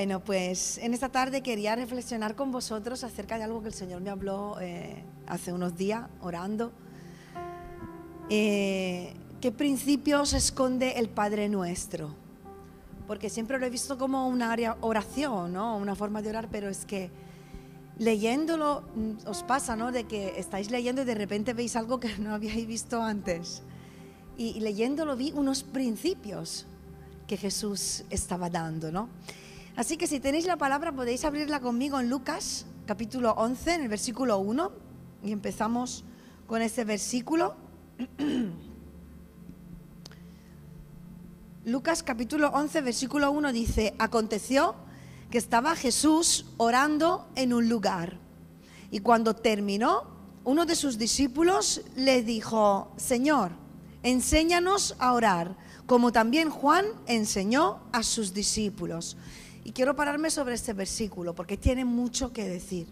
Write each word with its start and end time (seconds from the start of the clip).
Bueno, 0.00 0.20
pues 0.20 0.78
en 0.78 0.94
esta 0.94 1.10
tarde 1.10 1.42
quería 1.42 1.76
reflexionar 1.76 2.34
con 2.34 2.50
vosotros 2.50 3.04
acerca 3.04 3.36
de 3.36 3.44
algo 3.44 3.60
que 3.60 3.68
el 3.68 3.74
Señor 3.74 4.00
me 4.00 4.08
habló 4.08 4.56
eh, 4.58 5.04
hace 5.26 5.52
unos 5.52 5.76
días 5.76 6.08
orando. 6.22 6.72
Eh, 8.30 9.12
¿Qué 9.42 9.52
principios 9.52 10.32
esconde 10.32 10.98
el 10.98 11.10
Padre 11.10 11.50
Nuestro? 11.50 12.14
Porque 13.06 13.28
siempre 13.28 13.58
lo 13.58 13.66
he 13.66 13.68
visto 13.68 13.98
como 13.98 14.26
una 14.26 14.56
oración, 14.80 15.52
¿no? 15.52 15.76
Una 15.76 15.94
forma 15.94 16.22
de 16.22 16.30
orar, 16.30 16.48
pero 16.50 16.70
es 16.70 16.86
que 16.86 17.10
leyéndolo 17.98 18.84
mm, 18.94 19.28
os 19.28 19.42
pasa, 19.42 19.76
¿no? 19.76 19.92
De 19.92 20.04
que 20.04 20.40
estáis 20.40 20.70
leyendo 20.70 21.02
y 21.02 21.04
de 21.04 21.14
repente 21.14 21.52
veis 21.52 21.76
algo 21.76 22.00
que 22.00 22.16
no 22.16 22.32
habíais 22.32 22.66
visto 22.66 23.02
antes. 23.02 23.60
Y, 24.38 24.60
leyéndolo 24.60 25.14
vi 25.14 25.32
unos 25.32 25.62
principios 25.62 26.64
que 27.26 27.36
Jesús 27.36 28.04
estaba 28.08 28.48
dando, 28.48 28.90
¿no? 28.90 29.10
Así 29.80 29.96
que 29.96 30.06
si 30.06 30.20
tenéis 30.20 30.44
la 30.44 30.58
palabra 30.58 30.92
podéis 30.92 31.24
abrirla 31.24 31.58
conmigo 31.58 31.98
en 31.98 32.10
Lucas 32.10 32.66
capítulo 32.84 33.32
11, 33.32 33.76
en 33.76 33.82
el 33.84 33.88
versículo 33.88 34.36
1, 34.36 34.72
y 35.24 35.32
empezamos 35.32 36.04
con 36.46 36.60
ese 36.60 36.84
versículo. 36.84 37.56
Lucas 41.64 42.02
capítulo 42.02 42.50
11, 42.50 42.82
versículo 42.82 43.30
1 43.30 43.54
dice, 43.54 43.94
aconteció 43.98 44.74
que 45.30 45.38
estaba 45.38 45.74
Jesús 45.74 46.44
orando 46.58 47.30
en 47.34 47.54
un 47.54 47.70
lugar. 47.70 48.18
Y 48.90 49.00
cuando 49.00 49.34
terminó, 49.34 50.02
uno 50.44 50.66
de 50.66 50.76
sus 50.76 50.98
discípulos 50.98 51.80
le 51.96 52.22
dijo, 52.22 52.92
Señor, 52.98 53.52
enséñanos 54.02 54.94
a 54.98 55.14
orar, 55.14 55.56
como 55.86 56.12
también 56.12 56.50
Juan 56.50 56.84
enseñó 57.06 57.80
a 57.92 58.02
sus 58.02 58.34
discípulos. 58.34 59.16
Y 59.64 59.72
quiero 59.72 59.94
pararme 59.96 60.30
sobre 60.30 60.54
este 60.54 60.72
versículo 60.72 61.34
porque 61.34 61.56
tiene 61.56 61.84
mucho 61.84 62.32
que 62.32 62.48
decir. 62.48 62.86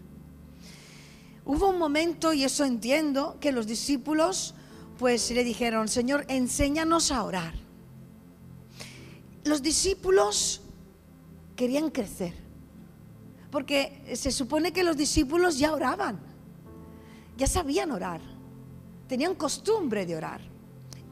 Hubo 1.45 1.69
un 1.69 1.79
momento, 1.79 2.33
y 2.33 2.43
eso 2.43 2.63
entiendo, 2.63 3.37
que 3.39 3.51
los 3.51 3.65
discípulos 3.65 4.53
pues 4.97 5.31
le 5.31 5.43
dijeron, 5.43 5.87
Señor, 5.87 6.25
enséñanos 6.27 7.11
a 7.11 7.23
orar 7.23 7.53
los 9.49 9.61
discípulos 9.61 10.61
querían 11.55 11.89
crecer, 11.89 12.33
porque 13.51 14.13
se 14.15 14.31
supone 14.31 14.71
que 14.71 14.83
los 14.83 14.95
discípulos 14.95 15.57
ya 15.57 15.73
oraban, 15.73 16.19
ya 17.37 17.47
sabían 17.47 17.91
orar, 17.91 18.21
tenían 19.07 19.35
costumbre 19.35 20.05
de 20.05 20.15
orar. 20.15 20.41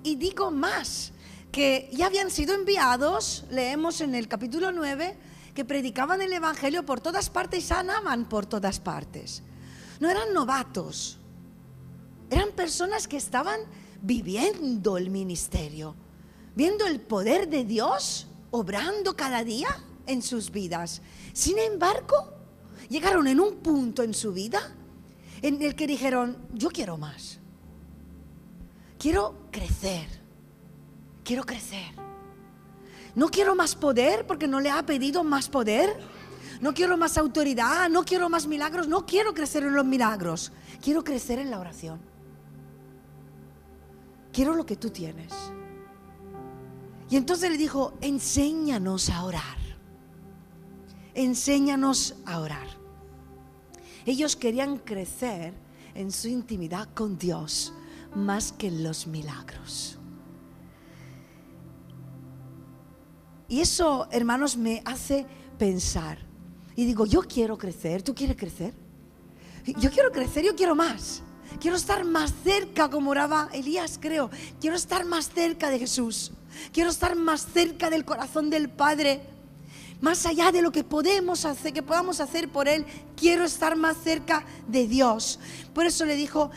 Y 0.04 0.16
digo 0.16 0.52
más, 0.52 1.12
que 1.52 1.90
ya 1.92 2.06
habían 2.06 2.30
sido 2.30 2.54
enviados, 2.54 3.46
leemos 3.50 4.02
en 4.02 4.14
el 4.14 4.28
capítulo 4.28 4.72
9, 4.72 5.18
que 5.58 5.66
predicaban 5.66 6.22
el 6.22 6.32
Evangelio 6.32 6.86
por 6.86 7.02
todas 7.02 7.32
partes 7.32 7.64
y 7.64 7.68
sanaban 7.68 8.30
por 8.30 8.46
todas 8.46 8.80
partes. 8.80 9.42
No 10.00 10.08
eran 10.08 10.32
novatos, 10.32 11.18
eran 12.30 12.52
personas 12.52 13.08
que 13.08 13.18
estaban 13.18 13.60
viviendo 14.00 14.98
el 14.98 15.10
ministerio 15.10 15.96
viendo 16.58 16.88
el 16.88 17.00
poder 17.00 17.50
de 17.50 17.64
Dios 17.66 18.28
obrando 18.50 19.16
cada 19.16 19.44
día 19.44 19.68
en 20.08 20.24
sus 20.24 20.50
vidas. 20.50 21.04
Sin 21.32 21.60
embargo, 21.60 22.34
llegaron 22.90 23.28
en 23.28 23.40
un 23.40 23.58
punto 23.58 24.02
en 24.02 24.16
su 24.16 24.34
vida 24.34 24.76
en 25.44 25.62
el 25.62 25.76
que 25.76 25.86
dijeron, 25.86 26.36
yo 26.54 26.70
quiero 26.70 26.98
más. 26.98 27.38
Quiero 28.98 29.36
crecer. 29.52 30.08
Quiero 31.24 31.44
crecer. 31.44 32.07
No 33.18 33.30
quiero 33.30 33.56
más 33.56 33.74
poder 33.74 34.28
porque 34.28 34.48
no 34.48 34.60
le 34.60 34.70
ha 34.70 34.86
pedido 34.86 35.24
más 35.24 35.50
poder. 35.50 35.90
No 36.62 36.76
quiero 36.76 36.98
más 36.98 37.18
autoridad, 37.18 37.90
no 37.90 38.06
quiero 38.06 38.30
más 38.30 38.46
milagros, 38.46 38.88
no 38.88 39.08
quiero 39.08 39.34
crecer 39.34 39.64
en 39.64 39.74
los 39.74 39.84
milagros. 39.84 40.52
Quiero 40.84 41.04
crecer 41.04 41.40
en 41.40 41.50
la 41.50 41.60
oración. 41.60 42.00
Quiero 44.32 44.54
lo 44.54 44.68
que 44.68 44.76
tú 44.76 44.92
tienes. 44.92 45.34
Y 47.10 47.16
entonces 47.16 47.50
le 47.50 47.58
dijo, 47.58 47.94
enséñanos 48.02 49.10
a 49.10 49.24
orar. 49.24 49.58
Enséñanos 51.16 52.18
a 52.24 52.40
orar. 52.40 52.68
Ellos 54.06 54.36
querían 54.36 54.78
crecer 54.78 55.56
en 55.96 56.12
su 56.12 56.28
intimidad 56.28 56.88
con 56.94 57.18
Dios 57.18 57.74
más 58.14 58.52
que 58.52 58.68
en 58.68 58.84
los 58.84 59.08
milagros. 59.08 59.98
Y 63.50 63.62
eso, 63.62 64.08
hermanos, 64.12 64.58
me 64.58 64.82
hace 64.86 65.26
pensar. 65.58 66.18
Y 66.76 66.86
digo, 66.86 67.06
yo 67.06 67.22
quiero 67.22 67.58
crecer, 67.58 68.04
¿tú 68.04 68.14
quieres 68.14 68.38
crecer? 68.38 68.74
Yo 69.66 69.92
quiero 69.92 70.12
crecer, 70.12 70.46
yo 70.46 70.56
quiero 70.56 70.76
más. 70.76 71.24
Quiero 71.60 71.78
estar 71.78 72.06
más 72.06 72.34
cerca, 72.44 72.90
como 72.90 73.12
oraba 73.12 73.50
Elías, 73.52 73.98
creo. 74.00 74.30
Quiero 74.62 74.76
estar 74.76 75.06
más 75.06 75.30
cerca 75.30 75.70
de 75.70 75.80
Jesús. 75.80 76.32
Quiero 76.72 76.90
estar 76.90 77.16
más 77.16 77.48
cerca 77.54 77.90
del 77.90 78.06
corazón 78.06 78.50
del 78.50 78.70
Padre. 78.70 79.22
Más 80.02 80.26
allá 80.26 80.52
de 80.52 80.62
lo 80.62 80.72
que 80.72 80.84
podemos 80.84 81.46
hacer, 81.46 81.74
que 81.74 81.82
podamos 81.82 82.20
hacer 82.20 82.50
por 82.50 82.68
Él, 82.68 82.86
quiero 83.16 83.46
estar 83.46 83.76
más 83.76 83.98
cerca 84.04 84.46
de 84.68 84.88
Dios. 84.88 85.40
Por 85.74 85.86
eso 85.86 86.06
le 86.06 86.16
dijo, 86.16 86.52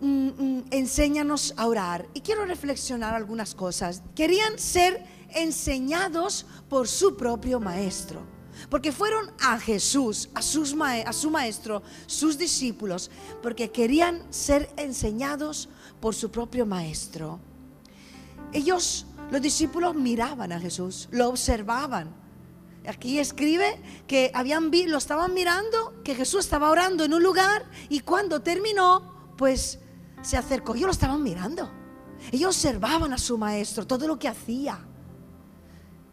mm, 0.00 0.28
mm, 0.28 0.64
enséñanos 0.70 1.52
a 1.56 1.66
orar. 1.66 2.08
Y 2.14 2.20
quiero 2.20 2.46
reflexionar 2.46 3.14
algunas 3.14 3.54
cosas. 3.54 4.02
Querían 4.14 4.58
ser 4.58 5.04
enseñados 5.34 6.46
por 6.68 6.88
su 6.88 7.16
propio 7.16 7.60
maestro. 7.60 8.22
Porque 8.70 8.92
fueron 8.92 9.30
a 9.40 9.58
Jesús, 9.58 10.28
a, 10.34 10.42
su 10.42 11.30
maestro, 11.30 11.82
sus 12.06 12.38
discípulos, 12.38 13.10
porque 13.42 13.70
querían 13.70 14.22
ser 14.32 14.70
enseñados 14.76 15.68
por 16.00 16.14
su 16.14 16.30
propio 16.30 16.64
maestro. 16.64 17.40
Ellos 18.52 19.06
los 19.30 19.42
discípulos 19.42 19.94
miraban 19.94 20.52
a 20.52 20.60
Jesús, 20.60 21.08
lo 21.10 21.28
observaban. 21.28 22.14
Aquí 22.86 23.18
escribe 23.18 23.80
que 24.06 24.30
habían 24.34 24.70
lo 24.70 24.98
estaban 24.98 25.32
mirando, 25.32 26.02
que 26.04 26.14
Jesús 26.14 26.40
estaba 26.40 26.70
orando 26.70 27.04
en 27.04 27.14
un 27.14 27.22
lugar 27.22 27.64
y 27.88 28.00
cuando 28.00 28.42
terminó, 28.42 29.32
pues 29.36 29.78
se 30.22 30.36
acercó. 30.36 30.74
Ellos 30.74 30.86
lo 30.86 30.92
estaban 30.92 31.22
mirando. 31.22 31.70
Ellos 32.30 32.54
observaban 32.54 33.12
a 33.12 33.18
su 33.18 33.38
maestro, 33.38 33.86
todo 33.86 34.06
lo 34.06 34.18
que 34.18 34.28
hacía, 34.28 34.78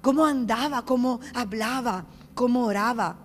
cómo 0.02 0.26
andaba, 0.26 0.84
cómo 0.86 1.20
hablaba, 1.34 2.06
cómo 2.34 2.66
oraba. 2.66 3.18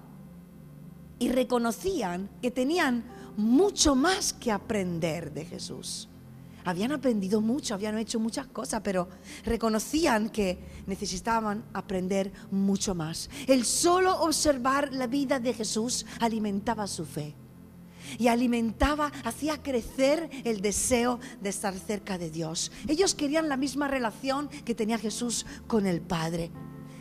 Y 1.18 1.28
reconocían 1.28 2.28
que 2.42 2.50
tenían 2.50 3.04
mucho 3.36 3.94
más 3.94 4.32
que 4.32 4.52
aprender 4.52 5.32
de 5.32 5.44
Jesús 5.44 6.08
habían 6.66 6.90
aprendido 6.90 7.40
mucho, 7.40 7.74
habían 7.74 7.96
hecho 7.96 8.18
muchas 8.18 8.48
cosas, 8.48 8.80
pero 8.82 9.08
reconocían 9.44 10.28
que 10.30 10.58
necesitaban 10.86 11.64
aprender 11.72 12.32
mucho 12.50 12.92
más. 12.92 13.30
El 13.46 13.64
solo 13.64 14.20
observar 14.22 14.92
la 14.92 15.06
vida 15.06 15.38
de 15.38 15.54
Jesús 15.54 16.04
alimentaba 16.18 16.88
su 16.88 17.06
fe 17.06 17.34
y 18.18 18.28
alimentaba, 18.28 19.12
hacía 19.24 19.62
crecer 19.62 20.30
el 20.44 20.60
deseo 20.60 21.20
de 21.40 21.50
estar 21.50 21.74
cerca 21.74 22.18
de 22.18 22.30
Dios. 22.30 22.72
Ellos 22.88 23.14
querían 23.14 23.48
la 23.48 23.56
misma 23.56 23.88
relación 23.88 24.48
que 24.48 24.74
tenía 24.74 24.98
Jesús 24.98 25.46
con 25.66 25.86
el 25.86 26.00
Padre. 26.00 26.50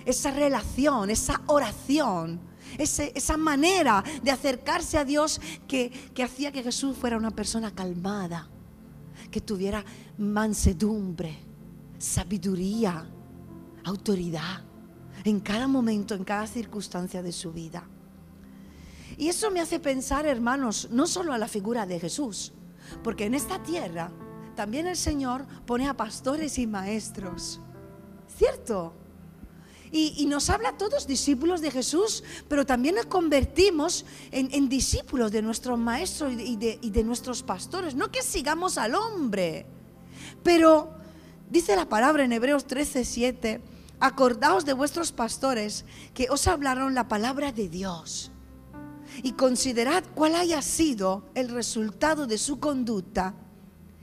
Esa 0.05 0.31
relación, 0.31 1.09
esa 1.09 1.41
oración, 1.47 2.39
esa 2.77 3.37
manera 3.37 4.03
de 4.23 4.31
acercarse 4.31 4.97
a 4.97 5.05
Dios 5.05 5.41
que, 5.67 5.89
que 5.89 6.23
hacía 6.23 6.51
que 6.51 6.63
Jesús 6.63 6.95
fuera 6.97 7.17
una 7.17 7.31
persona 7.31 7.73
calmada, 7.73 8.47
que 9.31 9.41
tuviera 9.41 9.83
mansedumbre, 10.17 11.37
sabiduría, 11.97 13.09
autoridad 13.83 14.63
en 15.23 15.39
cada 15.39 15.67
momento, 15.67 16.13
en 16.13 16.23
cada 16.23 16.45
circunstancia 16.45 17.23
de 17.23 17.31
su 17.31 17.51
vida. 17.51 17.83
Y 19.17 19.29
eso 19.29 19.51
me 19.51 19.61
hace 19.61 19.79
pensar, 19.79 20.25
hermanos, 20.25 20.89
no 20.91 21.07
solo 21.07 21.33
a 21.33 21.37
la 21.37 21.47
figura 21.47 21.85
de 21.85 21.99
Jesús, 21.99 22.51
porque 23.03 23.25
en 23.25 23.33
esta 23.33 23.63
tierra 23.63 24.11
también 24.55 24.87
el 24.87 24.97
Señor 24.97 25.45
pone 25.65 25.87
a 25.87 25.95
pastores 25.95 26.57
y 26.57 26.67
maestros. 26.67 27.61
¿Cierto? 28.37 28.93
Y, 29.91 30.25
nos 30.25 30.49
habla 30.49 30.69
a 30.69 30.77
todos 30.77 31.07
discípulos 31.07 31.61
de 31.61 31.71
Jesús, 31.71 32.21
pero 32.49 32.65
también 32.65 32.95
nos 32.95 33.05
convertimos 33.05 34.05
en, 34.31 34.67
discípulos 34.67 35.31
de 35.31 35.41
nuestros 35.41 35.79
maestros 35.79 36.33
y 36.33 36.57
de, 36.57 36.79
y 36.81 36.89
de 36.89 37.03
nuestros 37.05 37.43
pastores. 37.43 37.95
No 37.95 38.11
que 38.11 38.21
sigamos 38.21 38.77
al 38.77 38.95
hombre, 38.95 39.65
pero 40.43 40.91
dice 41.49 41.77
la 41.77 41.87
palabra 41.87 42.25
en 42.25 42.33
Hebreos 42.33 42.67
13, 42.67 43.05
7, 43.05 43.61
acordaos 44.01 44.65
de 44.65 44.73
vuestros 44.73 45.13
pastores 45.13 45.85
que 46.13 46.27
os 46.29 46.45
hablaron 46.47 46.93
la 46.93 47.07
palabra 47.07 47.53
de 47.53 47.69
Dios 47.69 48.33
y 49.23 49.33
considerad 49.33 50.03
cuál 50.13 50.35
haya 50.35 50.61
sido 50.61 51.29
el 51.33 51.49
resultado 51.49 52.27
de 52.27 52.37
su 52.37 52.59
conducta 52.59 53.35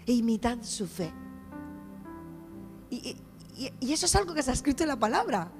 e 0.07 0.13
imitad 0.13 0.59
su 0.63 0.87
fe. 0.87 1.13
y, 2.91 3.17
eso 3.81 4.07
es 4.07 4.17
algo 4.17 4.35
que 4.35 4.41
está 4.41 4.53
escrito 4.53 4.83
en 4.83 4.89
la 4.89 4.99
palabra. 4.99 5.53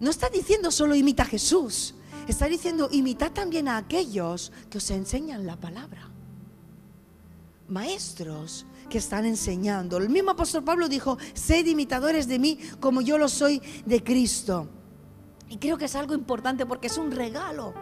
no 0.00 0.10
está 0.10 0.28
diciendo 0.28 0.70
solo 0.70 0.94
imita 0.94 1.22
a 1.22 1.26
Jesús, 1.26 1.94
está 2.28 2.46
diciendo 2.46 2.88
imitad 2.92 3.32
también 3.32 3.68
a 3.68 3.76
aquellos 3.76 4.52
que 4.70 4.78
os 4.78 4.90
enseñan 4.90 5.46
la 5.46 5.56
palabra. 5.56 6.10
Maestros 7.68 8.66
que 8.88 8.98
están 8.98 9.24
enseñando. 9.24 9.96
El 9.96 10.08
mismo 10.08 10.30
apóstol 10.30 10.64
Pablo 10.64 10.88
dijo, 10.88 11.18
sed 11.34 11.66
imitadores 11.66 12.28
de 12.28 12.38
mí 12.38 12.58
como 12.80 13.00
yo 13.00 13.18
lo 13.18 13.28
soy 13.28 13.60
de 13.84 14.02
Cristo. 14.02 14.68
Y 15.48 15.58
creo 15.58 15.76
que 15.76 15.86
es 15.86 15.94
algo 15.94 16.14
importante 16.14 16.66
porque 16.66 16.88
es 16.88 16.98
un 16.98 17.10
regalo. 17.10 17.74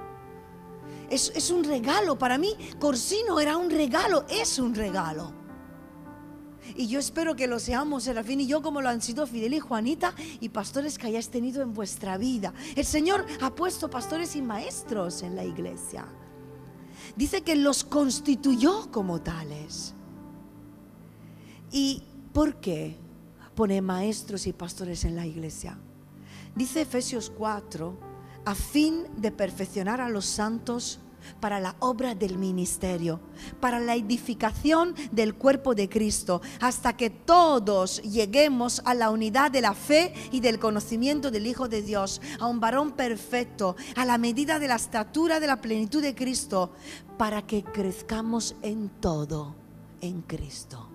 Es, 1.15 1.51
un 1.53 1.63
regalo. 1.63 2.19
Para 2.19 2.39
mí, 2.39 2.57
Corsino 2.81 3.39
era 3.39 3.57
un 3.57 3.71
regalo, 3.71 4.25
es 4.29 4.59
un 4.59 4.75
regalo. 4.75 5.33
Y 6.75 6.89
yo 6.89 6.99
espero 6.99 7.37
que 7.37 7.47
lo 7.47 7.61
seamos, 7.61 8.03
Serafín 8.03 8.41
y 8.41 8.49
yo, 8.49 8.63
como 8.63 8.81
lo 8.81 8.89
han 8.89 9.01
sido 9.01 9.25
Fidel 9.25 9.55
y 9.55 9.61
Juanita 9.61 10.13
y 10.41 10.49
pastores 10.49 10.99
que 10.99 11.07
hayáis 11.07 11.29
tenido 11.29 11.63
en 11.63 11.73
vuestra 11.73 12.19
vida. 12.19 12.53
El 12.75 12.85
Señor 12.85 13.25
ha 13.41 13.55
puesto 13.55 13.89
pastores 13.89 14.35
y 14.35 14.43
maestros 14.43 15.23
en 15.23 15.37
la 15.37 15.45
iglesia. 15.45 16.05
Dice 17.15 17.43
que 17.43 17.55
los 17.55 17.85
constituyó 17.85 18.91
como 18.91 19.21
tales. 19.21 19.95
¿Y 21.71 22.03
por 22.33 22.57
qué 22.57 22.97
pone 23.55 23.81
maestros 23.81 24.49
y 24.49 24.53
pastores 24.53 25.05
en 25.05 25.15
la 25.15 25.27
iglesia? 25.27 25.79
Dice 26.57 26.81
Efesios 26.81 27.31
4, 27.31 27.97
a 28.47 28.55
fin 28.57 29.07
de 29.17 29.31
perfeccionar 29.31 30.01
a 30.01 30.09
los 30.09 30.25
santos 30.27 30.99
para 31.41 31.61
la 31.61 31.77
obra 31.81 32.15
del 32.15 32.39
ministerio, 32.39 33.21
para 33.61 33.81
la 33.81 33.95
edificación 33.95 34.95
del 35.13 35.35
cuerpo 35.35 35.75
de 35.75 35.89
Cristo, 35.89 36.43
hasta 36.61 36.97
que 36.97 37.11
todos 37.11 38.03
lleguemos 38.03 38.83
a 38.85 38.95
la 38.95 39.11
unidad 39.11 39.51
de 39.51 39.61
la 39.61 39.75
fe 39.75 40.15
y 40.33 40.41
del 40.41 40.59
conocimiento 40.59 41.31
del 41.31 41.47
Hijo 41.47 41.69
de 41.69 41.83
Dios, 41.83 42.21
a 42.39 42.47
un 42.47 42.61
varón 42.61 42.93
perfecto, 42.93 43.77
a 43.97 44.05
la 44.05 44.19
medida 44.19 44.59
de 44.59 44.69
la 44.69 44.77
estatura 44.77 45.41
de 45.41 45.47
la 45.47 45.61
plenitud 45.61 46.03
de 46.03 46.15
Cristo, 46.15 46.73
para 47.19 47.43
que 47.47 47.63
crezcamos 47.63 48.57
en 48.63 48.89
todo 49.01 49.55
en 50.01 50.23
Cristo. 50.23 50.89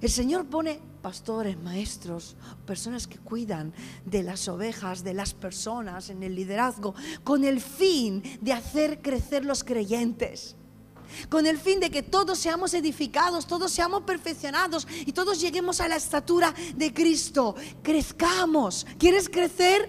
El 0.00 0.10
Señor 0.10 0.46
pone 0.46 0.80
pastores, 1.08 1.56
maestros, 1.56 2.36
personas 2.66 3.06
que 3.06 3.16
cuidan 3.16 3.72
de 4.04 4.22
las 4.22 4.46
ovejas, 4.46 5.02
de 5.02 5.14
las 5.14 5.32
personas 5.32 6.10
en 6.10 6.22
el 6.22 6.34
liderazgo, 6.34 6.94
con 7.24 7.44
el 7.44 7.62
fin 7.62 8.22
de 8.42 8.52
hacer 8.52 9.00
crecer 9.00 9.42
los 9.42 9.64
creyentes. 9.64 10.54
Con 11.30 11.46
el 11.46 11.56
fin 11.56 11.80
de 11.80 11.90
que 11.90 12.02
todos 12.02 12.38
seamos 12.38 12.74
edificados, 12.74 13.46
todos 13.46 13.72
seamos 13.72 14.02
perfeccionados 14.02 14.86
y 15.06 15.12
todos 15.12 15.40
lleguemos 15.40 15.80
a 15.80 15.88
la 15.88 15.96
estatura 15.96 16.54
de 16.76 16.92
Cristo. 16.92 17.54
Crezcamos. 17.82 18.86
¿Quieres 18.98 19.30
crecer? 19.30 19.88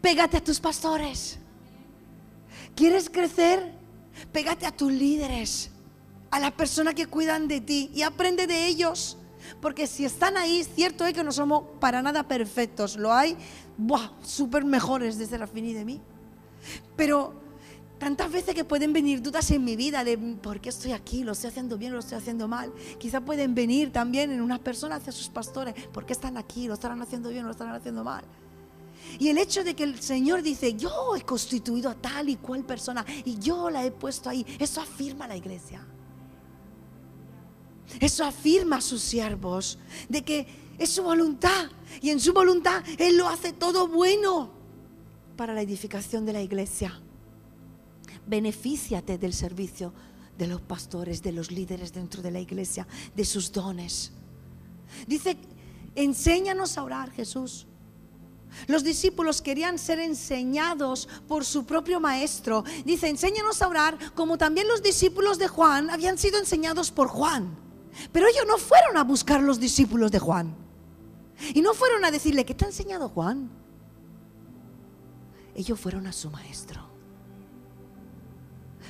Pégate 0.00 0.38
a 0.38 0.42
tus 0.42 0.58
pastores. 0.58 1.38
¿Quieres 2.74 3.10
crecer? 3.10 3.74
Pégate 4.32 4.64
a 4.64 4.74
tus 4.74 4.90
líderes 4.90 5.70
a 6.30 6.40
las 6.40 6.52
personas 6.52 6.94
que 6.94 7.08
cuidan 7.08 7.46
de 7.46 7.60
ti 7.60 7.90
y 7.94 8.00
aprende 8.00 8.46
de 8.46 8.66
ellos. 8.66 9.18
Porque 9.60 9.86
si 9.86 10.04
están 10.04 10.36
ahí, 10.36 10.64
cierto 10.64 11.06
es 11.06 11.14
que 11.14 11.24
no 11.24 11.32
somos 11.32 11.64
para 11.80 12.02
nada 12.02 12.26
perfectos. 12.26 12.96
Lo 12.96 13.12
hay, 13.12 13.36
¡buah! 13.76 14.10
Súper 14.22 14.64
mejores 14.64 15.18
desde 15.18 15.38
la 15.38 15.46
fin 15.46 15.66
y 15.66 15.72
de 15.72 15.84
mí. 15.84 16.00
Pero 16.96 17.34
tantas 17.98 18.32
veces 18.32 18.54
que 18.54 18.64
pueden 18.64 18.92
venir 18.92 19.22
dudas 19.22 19.48
en 19.52 19.64
mi 19.64 19.76
vida 19.76 20.02
de 20.02 20.18
por 20.18 20.60
qué 20.60 20.70
estoy 20.70 20.90
aquí, 20.90 21.22
lo 21.22 21.32
estoy 21.32 21.50
haciendo 21.50 21.78
bien 21.78 21.92
o 21.92 21.94
lo 21.94 22.00
estoy 22.00 22.18
haciendo 22.18 22.48
mal. 22.48 22.72
Quizá 22.98 23.20
pueden 23.20 23.54
venir 23.54 23.92
también 23.92 24.32
en 24.32 24.40
unas 24.40 24.58
personas 24.58 25.00
hacia 25.00 25.12
sus 25.12 25.28
pastores, 25.28 25.74
¿por 25.92 26.04
qué 26.04 26.12
están 26.12 26.36
aquí? 26.36 26.66
¿Lo 26.66 26.74
estarán 26.74 27.00
haciendo 27.00 27.28
bien 27.28 27.44
o 27.44 27.46
lo 27.46 27.52
estarán 27.52 27.74
haciendo 27.74 28.02
mal? 28.02 28.24
Y 29.18 29.28
el 29.28 29.38
hecho 29.38 29.62
de 29.62 29.74
que 29.74 29.84
el 29.84 30.00
Señor 30.00 30.42
dice, 30.42 30.74
yo 30.74 31.14
he 31.16 31.22
constituido 31.22 31.90
a 31.90 31.94
tal 31.94 32.28
y 32.28 32.36
cual 32.36 32.64
persona 32.64 33.04
y 33.24 33.38
yo 33.38 33.70
la 33.70 33.84
he 33.84 33.90
puesto 33.90 34.28
ahí, 34.28 34.44
eso 34.58 34.80
afirma 34.80 35.28
la 35.28 35.36
iglesia. 35.36 35.86
Eso 38.00 38.24
afirma 38.24 38.76
a 38.76 38.80
sus 38.80 39.02
siervos 39.02 39.78
de 40.08 40.22
que 40.22 40.46
es 40.78 40.90
su 40.90 41.02
voluntad 41.02 41.70
y 42.00 42.10
en 42.10 42.20
su 42.20 42.32
voluntad 42.32 42.82
Él 42.98 43.16
lo 43.16 43.28
hace 43.28 43.52
todo 43.52 43.86
bueno 43.88 44.50
para 45.36 45.54
la 45.54 45.62
edificación 45.62 46.24
de 46.24 46.32
la 46.32 46.42
iglesia. 46.42 47.00
Benefíciate 48.26 49.18
del 49.18 49.34
servicio 49.34 49.92
de 50.38 50.46
los 50.46 50.60
pastores, 50.60 51.22
de 51.22 51.32
los 51.32 51.50
líderes 51.50 51.92
dentro 51.92 52.22
de 52.22 52.30
la 52.30 52.40
iglesia, 52.40 52.86
de 53.14 53.24
sus 53.24 53.52
dones. 53.52 54.12
Dice, 55.06 55.36
enséñanos 55.94 56.78
a 56.78 56.84
orar, 56.84 57.10
Jesús. 57.12 57.66
Los 58.66 58.84
discípulos 58.84 59.40
querían 59.40 59.78
ser 59.78 59.98
enseñados 59.98 61.08
por 61.26 61.44
su 61.44 61.64
propio 61.64 62.00
maestro. 62.00 62.64
Dice, 62.84 63.08
enséñanos 63.08 63.62
a 63.62 63.68
orar 63.68 63.98
como 64.14 64.38
también 64.38 64.68
los 64.68 64.82
discípulos 64.82 65.38
de 65.38 65.48
Juan 65.48 65.90
habían 65.90 66.18
sido 66.18 66.38
enseñados 66.38 66.90
por 66.90 67.08
Juan. 67.08 67.61
Pero 68.12 68.26
ellos 68.26 68.44
no 68.46 68.58
fueron 68.58 68.96
a 68.96 69.04
buscar 69.04 69.42
los 69.42 69.60
discípulos 69.60 70.10
de 70.10 70.18
Juan. 70.18 70.54
Y 71.54 71.60
no 71.60 71.74
fueron 71.74 72.04
a 72.04 72.10
decirle, 72.10 72.44
¿qué 72.44 72.54
te 72.54 72.64
ha 72.64 72.68
enseñado 72.68 73.08
Juan? 73.08 73.50
Ellos 75.54 75.78
fueron 75.78 76.06
a 76.06 76.12
su 76.12 76.30
maestro. 76.30 76.88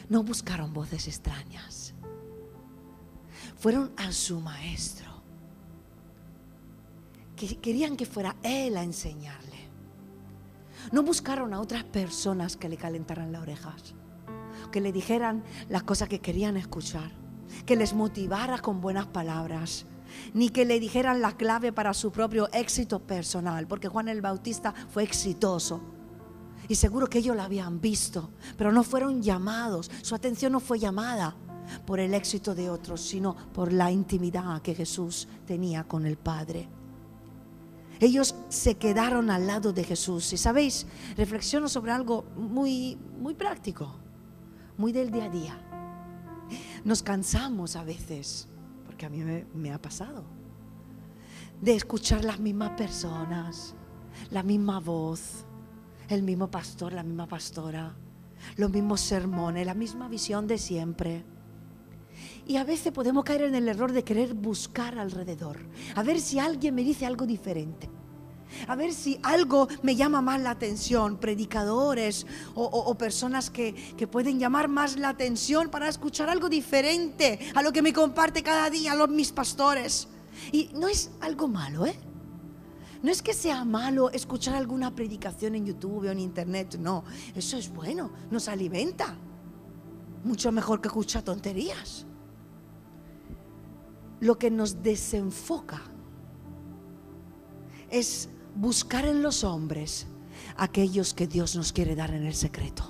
No 0.08 0.22
buscaron 0.22 0.72
voces 0.72 1.08
extrañas. 1.08 1.94
Fueron 3.56 3.92
a 3.96 4.12
su 4.12 4.40
maestro. 4.40 5.10
Que 7.36 7.56
querían 7.58 7.96
que 7.96 8.06
fuera 8.06 8.36
él 8.42 8.76
a 8.76 8.82
enseñarle. 8.82 9.68
No 10.92 11.02
buscaron 11.02 11.54
a 11.54 11.60
otras 11.60 11.84
personas 11.84 12.56
que 12.56 12.68
le 12.68 12.76
calentaran 12.76 13.32
las 13.32 13.42
orejas. 13.42 13.94
Que 14.70 14.80
le 14.80 14.92
dijeran 14.92 15.42
las 15.68 15.82
cosas 15.82 16.08
que 16.08 16.20
querían 16.20 16.56
escuchar 16.56 17.21
que 17.66 17.76
les 17.76 17.94
motivara 17.94 18.58
con 18.58 18.80
buenas 18.80 19.06
palabras, 19.06 19.86
ni 20.34 20.50
que 20.50 20.64
le 20.64 20.80
dijeran 20.80 21.20
la 21.20 21.36
clave 21.36 21.72
para 21.72 21.94
su 21.94 22.12
propio 22.12 22.48
éxito 22.52 23.00
personal, 23.00 23.66
porque 23.66 23.88
Juan 23.88 24.08
el 24.08 24.20
Bautista 24.20 24.74
fue 24.88 25.02
exitoso. 25.02 25.80
Y 26.68 26.74
seguro 26.76 27.08
que 27.08 27.18
ellos 27.18 27.36
lo 27.36 27.42
habían 27.42 27.80
visto, 27.80 28.30
pero 28.56 28.72
no 28.72 28.82
fueron 28.82 29.22
llamados, 29.22 29.90
su 30.02 30.14
atención 30.14 30.52
no 30.52 30.60
fue 30.60 30.78
llamada 30.78 31.36
por 31.86 32.00
el 32.00 32.14
éxito 32.14 32.54
de 32.54 32.70
otros, 32.70 33.00
sino 33.00 33.34
por 33.52 33.72
la 33.72 33.90
intimidad 33.90 34.62
que 34.62 34.74
Jesús 34.74 35.28
tenía 35.46 35.84
con 35.84 36.06
el 36.06 36.16
Padre. 36.16 36.68
Ellos 38.00 38.34
se 38.48 38.74
quedaron 38.74 39.30
al 39.30 39.46
lado 39.46 39.72
de 39.72 39.84
Jesús. 39.84 40.32
Y 40.32 40.36
sabéis, 40.36 40.86
reflexiono 41.16 41.68
sobre 41.68 41.92
algo 41.92 42.24
muy, 42.36 42.98
muy 43.20 43.34
práctico, 43.34 43.94
muy 44.76 44.90
del 44.90 45.12
día 45.12 45.26
a 45.26 45.28
día. 45.28 45.71
Nos 46.84 47.02
cansamos 47.02 47.76
a 47.76 47.84
veces, 47.84 48.48
porque 48.86 49.06
a 49.06 49.08
mí 49.08 49.22
me, 49.54 49.72
ha 49.72 49.80
pasado, 49.80 50.24
de 51.60 51.74
escuchar 51.74 52.24
las 52.24 52.40
mismas 52.40 52.70
personas, 52.70 53.74
la 54.30 54.42
misma 54.42 54.80
voz, 54.80 55.44
el 56.08 56.22
mismo 56.22 56.50
pastor, 56.50 56.92
la 56.92 57.02
misma 57.02 57.26
pastora, 57.26 57.94
los 58.56 58.70
mismos 58.70 59.00
sermones, 59.00 59.64
la 59.64 59.74
misma 59.74 60.08
visión 60.08 60.46
de 60.46 60.58
siempre. 60.58 61.24
Y 62.46 62.56
a 62.56 62.64
veces 62.64 62.92
podemos 62.92 63.24
caer 63.24 63.42
en 63.42 63.54
el 63.54 63.68
error 63.68 63.92
de 63.92 64.02
querer 64.02 64.34
buscar 64.34 64.98
alrededor, 64.98 65.58
a 65.94 66.02
ver 66.02 66.20
si 66.20 66.38
alguien 66.38 66.74
me 66.74 66.82
dice 66.82 67.06
algo 67.06 67.26
diferente 67.26 67.88
a 68.66 68.76
ver 68.76 68.92
si 68.92 69.18
algo 69.22 69.68
me 69.82 69.96
llama 69.96 70.22
más 70.22 70.40
la 70.40 70.50
atención, 70.50 71.18
predicadores 71.18 72.26
o, 72.54 72.94
personas 72.96 73.50
que, 73.50 73.74
pueden 74.10 74.38
llamar 74.38 74.68
más 74.68 74.98
la 74.98 75.08
atención 75.10 75.70
para 75.70 75.88
escuchar 75.88 76.28
algo 76.28 76.48
diferente 76.48 77.38
a 77.54 77.62
lo 77.62 77.72
que 77.72 77.82
me 77.82 77.92
comparte 77.92 78.42
cada 78.42 78.68
día 78.68 78.94
los 78.94 79.08
mis 79.08 79.32
pastores. 79.32 80.08
Y 80.50 80.70
no 80.74 80.88
es 80.88 81.10
algo 81.20 81.48
malo, 81.48 81.86
¿eh? 81.86 81.98
No 83.02 83.10
es 83.10 83.20
que 83.20 83.34
sea 83.34 83.64
malo 83.64 84.10
escuchar 84.10 84.54
alguna 84.54 84.94
predicación 84.94 85.56
en 85.56 85.66
YouTube 85.66 86.06
o 86.06 86.10
en 86.10 86.20
Internet, 86.20 86.76
no, 86.78 87.04
eso 87.34 87.56
es 87.56 87.72
bueno, 87.72 88.12
nos 88.30 88.48
alimenta. 88.48 89.16
Mucho 90.22 90.52
mejor 90.52 90.80
que 90.80 90.86
escuchar 90.86 91.22
tonterías. 91.22 92.06
Lo 94.20 94.38
que 94.38 94.52
nos 94.52 94.84
desenfoca 94.84 95.82
es 97.90 98.28
buscar 98.54 99.04
en 99.06 99.22
los 99.22 99.44
hombres 99.44 100.06
aquellos 100.56 101.14
que 101.14 101.26
Dios 101.26 101.56
nos 101.56 101.72
quiere 101.72 101.94
dar 101.94 102.12
en 102.12 102.26
el 102.26 102.34
secreto. 102.34 102.84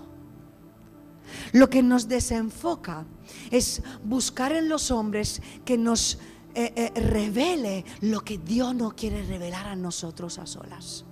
Lo 1.52 1.70
que 1.70 1.82
nos 1.82 2.08
desenfoca 2.08 3.06
es 3.50 3.82
buscar 4.04 4.52
en 4.52 4.68
los 4.68 4.90
hombres 4.90 5.40
que 5.64 5.78
nos 5.78 6.18
eh, 6.54 6.72
eh, 6.76 7.00
revele 7.00 7.84
lo 8.00 8.20
que 8.20 8.38
Dios 8.38 8.74
no 8.74 8.94
quiere 8.94 9.22
revelar 9.24 9.66
a 9.66 9.76
nosotros 9.76 10.38
a 10.38 10.46
solas. 10.46 11.04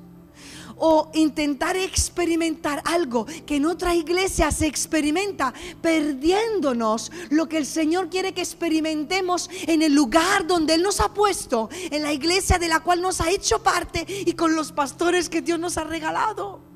O 0.77 1.11
intentar 1.15 1.77
experimentar 1.77 2.83
algo 2.85 3.27
que 3.47 3.57
en 3.57 3.67
otra 3.67 3.95
iglesia 3.95 4.51
se 4.51 4.67
experimenta, 4.67 5.53
perdiéndonos 5.81 7.11
lo 7.31 7.49
que 7.49 7.59
el 7.59 7.67
Señor 7.67 8.09
quiere 8.09 8.33
que 8.33 8.43
experimentemos 8.43 9.49
en 9.67 9.83
el 9.83 9.95
lugar 9.95 10.47
donde 10.47 10.75
Él 10.75 10.83
nos 10.83 11.01
ha 11.01 11.13
puesto, 11.13 11.69
en 11.73 12.03
la 12.03 12.13
iglesia 12.13 12.59
de 12.59 12.69
la 12.69 12.81
cual 12.81 13.01
nos 13.01 13.21
ha 13.21 13.31
hecho 13.31 13.63
parte 13.63 14.05
y 14.09 14.33
con 14.35 14.55
los 14.55 14.73
pastores 14.73 15.29
que 15.29 15.43
Dios 15.43 15.59
nos 15.59 15.77
ha 15.77 15.85
regalado. 15.85 16.71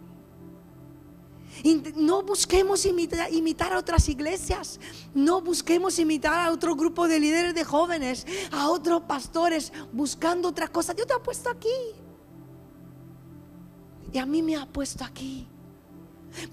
No 1.96 2.22
busquemos 2.22 2.84
imitar, 2.84 3.72
a 3.72 3.78
otras 3.78 4.08
iglesias. 4.08 4.78
No 5.14 5.40
busquemos 5.40 5.98
imitar 5.98 6.34
a 6.34 6.52
otro 6.52 6.74
grupo 6.76 7.08
de 7.08 7.18
líderes 7.18 7.54
de 7.54 7.64
jóvenes, 7.64 8.26
a 8.50 8.68
otros 8.68 9.04
pastores, 9.04 9.72
buscando 9.92 10.48
otra 10.48 10.68
cosa. 10.68 10.92
Dios 10.92 11.06
te 11.06 11.14
ha 11.14 11.22
puesto 11.22 11.48
aquí. 11.48 11.68
Y 14.14 14.18
a 14.18 14.26
mí 14.26 14.42
me 14.42 14.54
ha 14.54 14.64
puesto 14.64 15.02
aquí. 15.02 15.44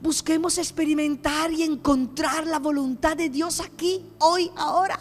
Busquemos 0.01 0.57
experimentar 0.57 1.51
y 1.51 1.61
encontrar 1.61 2.47
la 2.47 2.57
voluntad 2.57 3.15
de 3.15 3.29
Dios 3.29 3.59
aquí, 3.59 4.03
hoy, 4.17 4.51
ahora. 4.55 4.97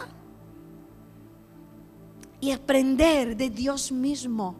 Y 2.39 2.51
aprender 2.51 3.35
de 3.35 3.49
Dios 3.49 3.91
mismo 3.91 4.55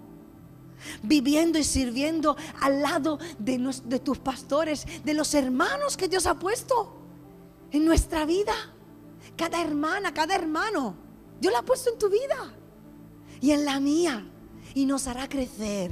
viviendo 1.03 1.59
y 1.59 1.63
sirviendo 1.63 2.35
al 2.59 2.81
lado 2.81 3.19
de, 3.37 3.59
tus 4.03 4.17
pastores, 4.17 4.87
de 5.03 5.13
los 5.13 5.35
hermanos 5.35 5.95
que 5.95 6.07
Dios 6.07 6.25
ha 6.25 6.39
puesto 6.39 6.95
en 7.69 7.85
nuestra 7.85 8.25
vida. 8.25 8.55
Cada 9.37 9.61
hermana, 9.61 10.11
cada 10.11 10.33
hermano, 10.33 10.95
Dios 11.39 11.53
lo 11.53 11.59
ha 11.59 11.65
puesto 11.65 11.91
en 11.91 11.99
tu 11.99 12.09
vida 12.09 12.51
y 13.39 13.51
en 13.51 13.63
la 13.63 13.79
mía 13.79 14.27
y 14.73 14.87
nos 14.87 15.05
hará 15.05 15.29
crecer 15.29 15.91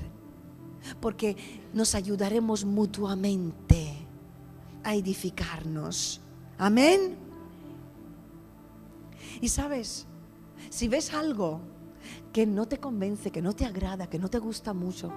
porque 1.00 1.36
nos 1.74 1.95
ayudaremos 1.95 2.65
mutuamente 2.65 3.95
a 4.83 4.95
edificarnos. 4.95 6.21
Amén. 6.57 7.15
Y 9.41 9.50
sabes, 9.50 10.05
si 10.69 10.88
ves 10.88 11.13
algo 11.13 11.62
que 12.33 12.45
no 12.45 12.67
te 12.67 12.79
convence, 12.79 13.31
que 13.31 13.41
no 13.41 13.53
te 13.53 13.65
agrada, 13.65 14.09
que 14.09 14.19
no 14.19 14.29
te 14.29 14.39
gusta 14.39 14.74
mucho, 14.74 15.12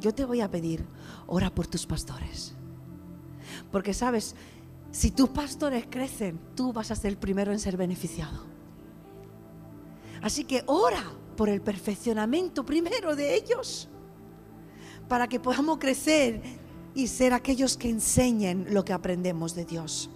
yo 0.00 0.14
te 0.14 0.24
voy 0.24 0.40
a 0.40 0.50
pedir, 0.50 0.84
ora 1.26 1.54
por 1.54 1.66
tus 1.66 1.86
pastores. 1.86 2.54
Porque 3.70 3.94
sabes, 3.94 4.34
si 4.90 5.10
tus 5.10 5.30
pastores 5.30 5.86
crecen, 5.88 6.38
tú 6.54 6.72
vas 6.72 6.90
a 6.90 6.96
ser 6.96 7.12
el 7.12 7.16
primero 7.18 7.52
en 7.52 7.58
ser 7.58 7.76
beneficiado. 7.76 8.44
Así 10.22 10.44
que 10.44 10.62
ora 10.66 11.02
por 11.36 11.48
el 11.48 11.60
perfeccionamiento 11.60 12.64
primero 12.64 13.16
de 13.16 13.34
ellos, 13.34 13.88
para 15.08 15.28
que 15.28 15.40
podamos 15.40 15.78
crecer 15.78 16.42
y 16.94 17.08
ser 17.08 17.32
aquellos 17.32 17.76
que 17.76 17.88
enseñen 17.88 18.66
lo 18.72 18.84
que 18.84 18.92
aprendemos 18.92 19.54
de 19.54 19.64
Dios. 19.64 20.10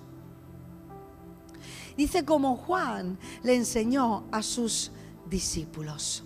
Dice 1.96 2.24
como 2.24 2.56
Juan 2.56 3.18
le 3.42 3.56
enseñó 3.56 4.24
a 4.30 4.42
sus 4.42 4.92
discípulos. 5.28 6.22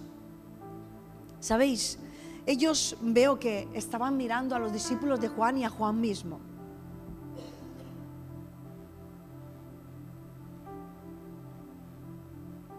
¿Sabéis? 1.41 1.99
Ellos 2.45 2.97
veo 3.01 3.39
que 3.39 3.69
estaban 3.73 4.17
mirando 4.17 4.55
a 4.55 4.59
los 4.59 4.73
discípulos 4.73 5.21
de 5.21 5.29
Juan 5.29 5.59
y 5.59 5.65
a 5.65 5.71
Juan 5.71 6.01
mismo. 6.01 6.41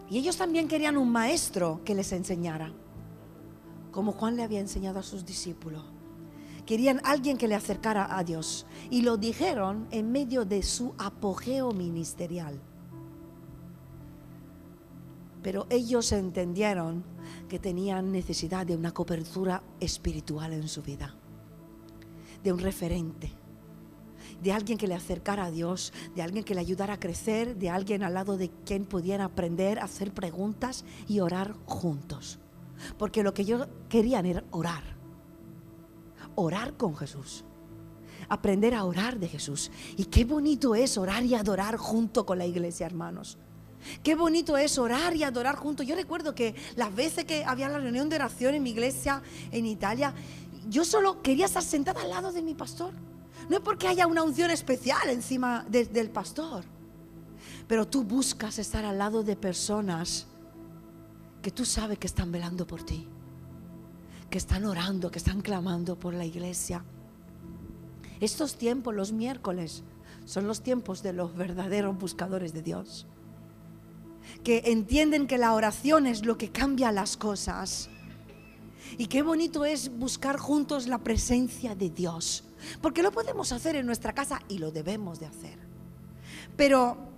Y 0.09 0.19
ellos 0.19 0.37
también 0.37 0.67
querían 0.67 0.95
un 0.95 1.11
maestro 1.11 1.81
que 1.83 1.95
les 1.95 2.11
enseñara, 2.11 2.71
como 3.93 4.11
Juan 4.11 4.35
le 4.35 4.43
había 4.43 4.59
enseñado 4.59 4.99
a 4.99 5.03
sus 5.03 5.25
discípulos. 5.25 5.85
Querían 6.65 6.99
alguien 7.03 7.37
que 7.37 7.47
le 7.47 7.55
acercara 7.55 8.17
a 8.17 8.23
Dios. 8.23 8.65
Y 8.89 9.03
lo 9.03 9.17
dijeron 9.17 9.87
en 9.91 10.11
medio 10.11 10.43
de 10.43 10.63
su 10.63 10.93
apogeo 10.97 11.71
ministerial. 11.71 12.59
Pero 15.41 15.67
ellos 15.69 16.11
entendieron 16.11 17.03
que 17.47 17.59
tenían 17.59 18.11
necesidad 18.11 18.65
de 18.65 18.75
una 18.75 18.93
cobertura 18.93 19.61
espiritual 19.79 20.53
en 20.53 20.67
su 20.67 20.81
vida, 20.81 21.13
de 22.43 22.53
un 22.53 22.59
referente, 22.59 23.29
de 24.41 24.53
alguien 24.53 24.77
que 24.77 24.87
le 24.87 24.95
acercara 24.95 25.45
a 25.45 25.51
Dios, 25.51 25.91
de 26.15 26.21
alguien 26.21 26.45
que 26.45 26.55
le 26.55 26.61
ayudara 26.61 26.93
a 26.93 26.99
crecer, 26.99 27.57
de 27.57 27.69
alguien 27.69 28.03
al 28.03 28.13
lado 28.13 28.37
de 28.37 28.49
quien 28.65 28.85
pudieran 28.85 29.25
aprender 29.25 29.79
hacer 29.79 30.13
preguntas 30.13 30.85
y 31.09 31.19
orar 31.19 31.55
juntos. 31.65 32.39
Porque 32.97 33.23
lo 33.23 33.33
que 33.33 33.43
ellos 33.43 33.67
querían 33.89 34.25
era 34.25 34.43
orar, 34.51 34.83
orar 36.35 36.75
con 36.77 36.95
Jesús 36.95 37.45
aprender 38.29 38.73
a 38.73 38.85
orar 38.85 39.19
de 39.19 39.27
Jesús. 39.27 39.69
Y 39.97 40.05
qué 40.05 40.25
bonito 40.25 40.75
es 40.75 40.97
orar 40.97 41.23
y 41.23 41.35
adorar 41.35 41.77
junto 41.77 42.25
con 42.25 42.37
la 42.37 42.45
iglesia, 42.45 42.85
hermanos. 42.85 43.37
Qué 44.01 44.15
bonito 44.15 44.57
es 44.57 44.77
orar 44.77 45.15
y 45.15 45.23
adorar 45.23 45.55
juntos. 45.55 45.85
Yo 45.85 45.95
recuerdo 45.95 46.33
que 46.33 46.55
las 46.75 46.93
veces 46.95 47.25
que 47.25 47.43
había 47.43 47.69
la 47.69 47.79
reunión 47.79 48.09
de 48.09 48.15
oración 48.15 48.55
en 48.55 48.63
mi 48.63 48.71
iglesia 48.71 49.21
en 49.51 49.65
Italia, 49.65 50.13
yo 50.69 50.85
solo 50.85 51.21
quería 51.21 51.45
estar 51.45 51.63
sentada 51.63 52.01
al 52.01 52.09
lado 52.09 52.31
de 52.31 52.41
mi 52.41 52.53
pastor. 52.53 52.93
No 53.49 53.57
es 53.57 53.61
porque 53.61 53.87
haya 53.87 54.07
una 54.07 54.23
unción 54.23 54.51
especial 54.51 55.09
encima 55.09 55.65
del 55.69 56.09
pastor, 56.09 56.63
pero 57.67 57.85
tú 57.85 58.03
buscas 58.03 58.57
estar 58.57 58.85
al 58.85 58.97
lado 58.97 59.21
de 59.23 59.35
personas 59.35 60.27
que 61.43 61.51
tú 61.51 61.65
sabes 61.65 61.99
que 61.99 62.07
están 62.07 62.31
velando 62.31 62.65
por 62.65 62.81
ti, 62.83 63.07
que 64.31 64.39
están 64.39 64.65
orando, 64.65 65.11
que 65.11 65.19
están 65.19 65.41
clamando 65.41 65.99
por 65.99 66.15
la 66.15 66.25
iglesia. 66.25 66.83
Estos 68.19 68.55
tiempos, 68.55 68.95
los 68.95 69.11
miércoles, 69.11 69.83
son 70.25 70.47
los 70.47 70.63
tiempos 70.63 71.03
de 71.03 71.13
los 71.13 71.35
verdaderos 71.35 71.97
buscadores 71.99 72.53
de 72.53 72.63
Dios 72.63 73.05
que 74.43 74.63
entienden 74.65 75.27
que 75.27 75.37
la 75.37 75.53
oración 75.53 76.07
es 76.07 76.25
lo 76.25 76.37
que 76.37 76.49
cambia 76.49 76.91
las 76.91 77.17
cosas. 77.17 77.89
Y 78.97 79.07
qué 79.07 79.21
bonito 79.21 79.65
es 79.65 79.97
buscar 79.97 80.37
juntos 80.37 80.87
la 80.87 80.99
presencia 80.99 81.75
de 81.75 81.89
Dios, 81.89 82.45
porque 82.81 83.03
lo 83.03 83.11
podemos 83.11 83.51
hacer 83.51 83.75
en 83.75 83.85
nuestra 83.85 84.13
casa 84.13 84.41
y 84.47 84.59
lo 84.59 84.71
debemos 84.71 85.19
de 85.19 85.25
hacer. 85.25 85.57
Pero 86.55 87.12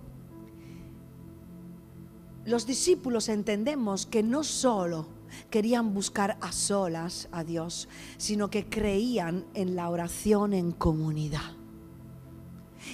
los 2.46 2.66
discípulos 2.66 3.28
entendemos 3.28 4.06
que 4.06 4.22
no 4.22 4.44
solo 4.44 5.06
querían 5.50 5.92
buscar 5.92 6.38
a 6.40 6.52
solas 6.52 7.28
a 7.32 7.44
Dios, 7.44 7.88
sino 8.16 8.48
que 8.50 8.66
creían 8.66 9.44
en 9.54 9.76
la 9.76 9.90
oración 9.90 10.52
en 10.54 10.72
comunidad. 10.72 11.52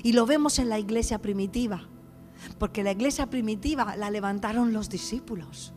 Y 0.02 0.12
lo 0.12 0.26
vemos 0.26 0.58
en 0.58 0.68
la 0.68 0.78
iglesia 0.78 1.18
primitiva. 1.18 1.86
Porque 2.58 2.82
la 2.82 2.92
iglesia 2.92 3.28
primitiva 3.28 3.94
la 3.96 4.10
levantaron 4.10 4.72
los 4.72 4.88
discípulos. 4.88 5.72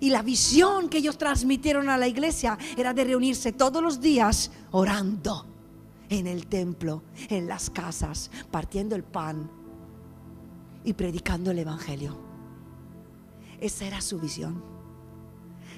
Y 0.00 0.10
la 0.10 0.22
visión 0.22 0.88
que 0.88 0.98
ellos 0.98 1.18
transmitieron 1.18 1.88
a 1.88 1.98
la 1.98 2.08
iglesia 2.08 2.58
era 2.76 2.92
de 2.94 3.04
reunirse 3.04 3.52
todos 3.52 3.82
los 3.82 4.00
días 4.00 4.50
orando 4.70 5.46
en 6.08 6.26
el 6.26 6.46
templo, 6.46 7.02
en 7.28 7.46
las 7.46 7.70
casas, 7.70 8.30
partiendo 8.50 8.96
el 8.96 9.04
pan 9.04 9.50
y 10.84 10.94
predicando 10.94 11.50
el 11.50 11.60
Evangelio. 11.60 12.27
Esa 13.60 13.86
era 13.86 14.00
su 14.00 14.18
visión. 14.18 14.62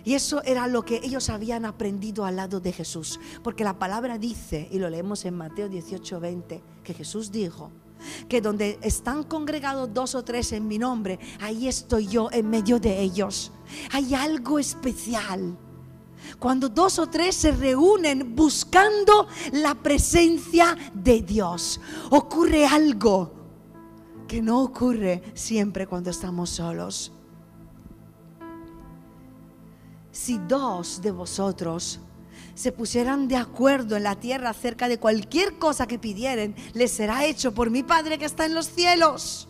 Y 0.04 0.14
eso 0.14 0.42
era 0.44 0.66
lo 0.66 0.84
que 0.84 1.00
ellos 1.02 1.28
habían 1.28 1.64
aprendido 1.64 2.25
al 2.25 2.37
lado 2.37 2.60
de 2.60 2.72
Jesús. 2.72 3.20
Porque 3.42 3.64
la 3.64 3.78
palabra 3.78 4.18
dice, 4.18 4.68
y 4.70 4.78
lo 4.78 4.88
leemos 4.88 5.25
en 5.25 5.34
Mateo 5.37 5.68
18, 5.68 6.20
20, 6.20 6.62
que 6.82 6.94
Jesús 6.94 7.30
dijo, 7.30 7.70
que 8.28 8.40
donde 8.40 8.78
están 8.82 9.25
congregados 9.25 9.92
dos 9.92 10.14
o 10.14 10.25
tres 10.25 10.52
en 10.52 10.66
mi 10.66 10.78
nombre, 10.78 11.18
ahí 11.40 11.68
estoy 11.68 12.06
yo 12.06 12.30
en 12.32 12.49
medio 12.49 12.80
de 12.80 13.00
ellos. 13.00 13.52
Hay 13.92 14.14
algo 14.14 14.58
especial. 14.58 15.56
Cuando 16.38 16.68
dos 16.68 16.99
o 16.99 17.08
tres 17.08 17.34
se 17.34 17.52
reúnen 17.52 18.34
buscando 18.34 19.26
la 19.52 19.75
presencia 19.75 20.76
de 20.94 21.22
Dios, 21.22 21.80
ocurre 22.10 22.66
algo 22.66 23.32
que 24.28 24.40
no 24.40 24.62
ocurre 24.62 25.22
siempre 25.34 25.87
cuando 25.87 26.10
estamos 26.10 26.50
solos. 26.50 27.12
Si 30.12 30.38
dos 30.38 31.00
de 31.02 31.11
vosotros 31.11 32.00
se 32.55 32.73
pusieran 32.73 33.29
de 33.29 33.37
acuerdo 33.37 33.97
en 33.97 34.02
la 34.02 34.17
tierra 34.17 34.50
acerca 34.50 34.88
de 34.88 34.99
cualquier 34.99 35.59
cosa 35.59 35.87
que 35.87 35.99
pidieren, 35.99 36.55
les 36.75 36.90
será 36.90 37.25
hecho 37.25 37.55
por 37.55 37.71
mi 37.71 37.83
Padre 37.83 38.19
que 38.19 38.25
está 38.25 38.45
en 38.45 38.55
los 38.55 38.67
cielos. 38.67 39.49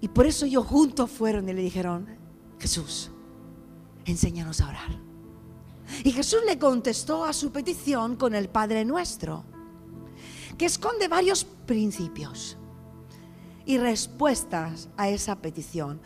Y 0.00 0.08
por 0.08 0.26
eso 0.26 0.46
ellos 0.46 0.66
juntos 0.66 1.10
fueron 1.10 1.48
y 1.48 1.52
le 1.52 1.62
dijeron, 1.62 2.06
Jesús, 2.60 3.10
enséñanos 4.04 4.60
a 4.60 4.68
orar. 4.68 5.08
Y 6.04 6.12
Jesús 6.12 6.40
le 6.46 6.58
contestó 6.58 7.24
a 7.24 7.32
su 7.32 7.50
petición 7.50 8.14
con 8.14 8.34
el 8.34 8.48
Padre 8.48 8.84
nuestro, 8.84 9.44
que 10.56 10.66
esconde 10.66 11.08
varios 11.08 11.44
principios 11.44 12.57
y 13.68 13.76
respuestas 13.76 14.88
a 14.96 15.10
esa 15.10 15.42
petición. 15.42 16.00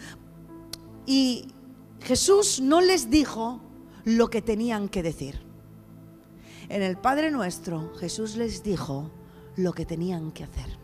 Y 1.07 1.55
Jesús 2.01 2.61
no 2.61 2.81
les 2.81 3.09
dijo 3.09 3.61
lo 4.05 4.31
que 4.31 4.43
tenían 4.43 4.89
que 4.89 5.05
decir. 5.05 5.41
En 6.69 6.83
el 6.83 6.99
Padre 6.99 7.31
Nuestro, 7.31 7.95
Jesús 7.95 8.35
les 8.35 8.65
dijo 8.65 9.13
lo 9.55 9.73
que 9.75 9.87
tenían 9.87 10.33
que 10.33 10.43
hacer. 10.43 10.77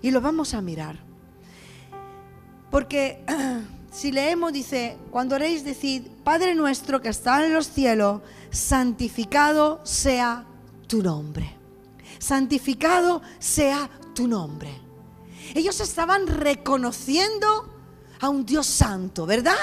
Y 0.00 0.10
lo 0.10 0.22
vamos 0.22 0.54
a 0.54 0.62
mirar. 0.62 0.98
Porque 2.70 3.22
si 3.92 4.10
leemos, 4.10 4.54
dice, 4.54 4.96
cuando 5.10 5.34
oréis, 5.34 5.64
decid, 5.64 6.06
Padre 6.24 6.54
nuestro 6.54 7.02
que 7.02 7.10
está 7.10 7.44
en 7.44 7.52
los 7.52 7.68
cielos, 7.68 8.22
santificado 8.48 9.82
sea 9.84 10.46
tu 10.86 11.02
nombre. 11.02 11.58
Santificado 12.18 13.20
sea 13.38 13.90
tu 14.18 14.26
nombre. 14.26 14.68
Ellos 15.54 15.78
estaban 15.78 16.26
reconociendo 16.26 17.46
a 18.18 18.28
un 18.28 18.44
Dios 18.44 18.66
santo, 18.66 19.26
¿verdad? 19.26 19.54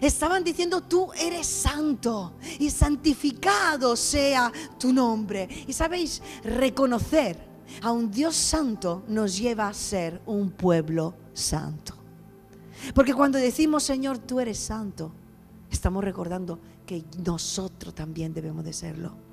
Estaban 0.00 0.42
diciendo, 0.42 0.80
tú 0.80 1.12
eres 1.12 1.46
santo 1.46 2.34
y 2.58 2.68
santificado 2.68 3.94
sea 3.94 4.50
tu 4.76 4.92
nombre. 4.92 5.48
Y 5.68 5.72
sabéis, 5.72 6.20
reconocer 6.42 7.38
a 7.80 7.92
un 7.92 8.10
Dios 8.10 8.34
santo 8.34 9.04
nos 9.06 9.38
lleva 9.38 9.68
a 9.68 9.74
ser 9.74 10.20
un 10.26 10.50
pueblo 10.50 11.14
santo. 11.32 11.94
Porque 12.92 13.14
cuando 13.14 13.38
decimos, 13.38 13.84
Señor, 13.84 14.18
tú 14.18 14.40
eres 14.40 14.58
santo, 14.58 15.12
estamos 15.70 16.02
recordando 16.02 16.58
que 16.84 17.04
nosotros 17.24 17.94
también 17.94 18.34
debemos 18.34 18.64
de 18.64 18.72
serlo. 18.72 19.29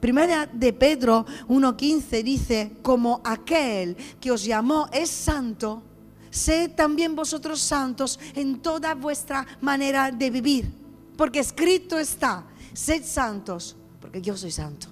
Primera 0.00 0.46
de 0.46 0.72
Pedro 0.72 1.24
1.15 1.48 2.22
dice, 2.22 2.72
como 2.82 3.20
aquel 3.24 3.96
que 4.20 4.30
os 4.30 4.44
llamó 4.44 4.88
es 4.92 5.10
santo, 5.10 5.82
sed 6.30 6.72
también 6.72 7.16
vosotros 7.16 7.60
santos 7.60 8.18
en 8.34 8.60
toda 8.60 8.94
vuestra 8.94 9.46
manera 9.60 10.10
de 10.10 10.30
vivir. 10.30 10.72
Porque 11.16 11.40
escrito 11.40 11.98
está, 11.98 12.46
sed 12.72 13.04
santos, 13.04 13.76
porque 14.00 14.20
yo 14.20 14.36
soy 14.36 14.50
santo. 14.50 14.88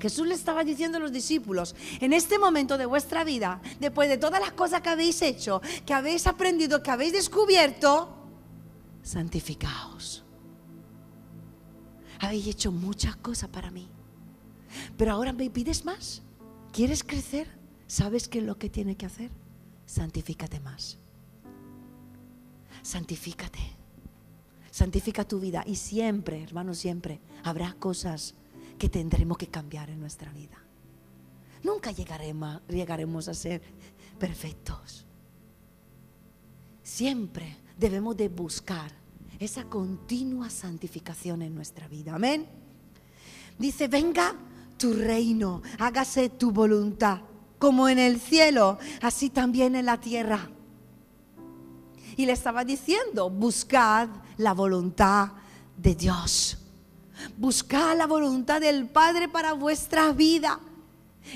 Jesús 0.00 0.26
le 0.26 0.34
estaba 0.34 0.64
diciendo 0.64 0.98
a 0.98 1.00
los 1.00 1.12
discípulos, 1.12 1.76
en 2.00 2.12
este 2.12 2.36
momento 2.36 2.76
de 2.76 2.86
vuestra 2.86 3.22
vida, 3.22 3.60
después 3.78 4.08
de 4.08 4.18
todas 4.18 4.40
las 4.40 4.52
cosas 4.52 4.80
que 4.80 4.88
habéis 4.88 5.22
hecho, 5.22 5.62
que 5.86 5.94
habéis 5.94 6.26
aprendido, 6.26 6.82
que 6.82 6.90
habéis 6.90 7.12
descubierto, 7.12 8.12
santificaos. 9.02 10.24
Habéis 12.22 12.46
hecho 12.46 12.70
muchas 12.70 13.16
cosas 13.16 13.50
para 13.50 13.72
mí, 13.72 13.88
pero 14.96 15.10
ahora 15.10 15.32
me 15.32 15.50
pides 15.50 15.84
más. 15.84 16.22
¿Quieres 16.72 17.02
crecer? 17.02 17.48
¿Sabes 17.88 18.28
qué 18.28 18.38
es 18.38 18.44
lo 18.44 18.56
que 18.58 18.70
tiene 18.70 18.96
que 18.96 19.06
hacer? 19.06 19.32
Santifícate 19.86 20.60
más. 20.60 20.98
Santifícate. 22.82 23.58
Santifica 24.70 25.26
tu 25.26 25.40
vida 25.40 25.64
y 25.66 25.74
siempre, 25.74 26.44
hermano, 26.44 26.74
siempre 26.74 27.20
habrá 27.42 27.74
cosas 27.74 28.36
que 28.78 28.88
tendremos 28.88 29.36
que 29.36 29.48
cambiar 29.48 29.90
en 29.90 29.98
nuestra 29.98 30.32
vida. 30.32 30.62
Nunca 31.64 31.90
llegaremos, 31.90 32.62
llegaremos 32.68 33.26
a 33.26 33.34
ser 33.34 33.62
perfectos. 34.20 35.06
Siempre 36.84 37.56
debemos 37.76 38.16
de 38.16 38.28
buscar 38.28 39.01
esa 39.38 39.64
continua 39.64 40.50
santificación 40.50 41.42
en 41.42 41.54
nuestra 41.54 41.88
vida. 41.88 42.14
Amén. 42.14 42.46
Dice, 43.58 43.88
venga 43.88 44.34
tu 44.76 44.92
reino, 44.92 45.62
hágase 45.78 46.28
tu 46.28 46.50
voluntad, 46.50 47.20
como 47.58 47.88
en 47.88 47.98
el 47.98 48.20
cielo, 48.20 48.78
así 49.00 49.30
también 49.30 49.76
en 49.76 49.86
la 49.86 50.00
tierra. 50.00 50.50
Y 52.16 52.26
le 52.26 52.32
estaba 52.32 52.64
diciendo, 52.64 53.30
buscad 53.30 54.08
la 54.36 54.52
voluntad 54.52 55.32
de 55.76 55.94
Dios. 55.94 56.58
Buscad 57.36 57.96
la 57.96 58.06
voluntad 58.06 58.60
del 58.60 58.88
Padre 58.88 59.28
para 59.28 59.52
vuestra 59.52 60.12
vida. 60.12 60.58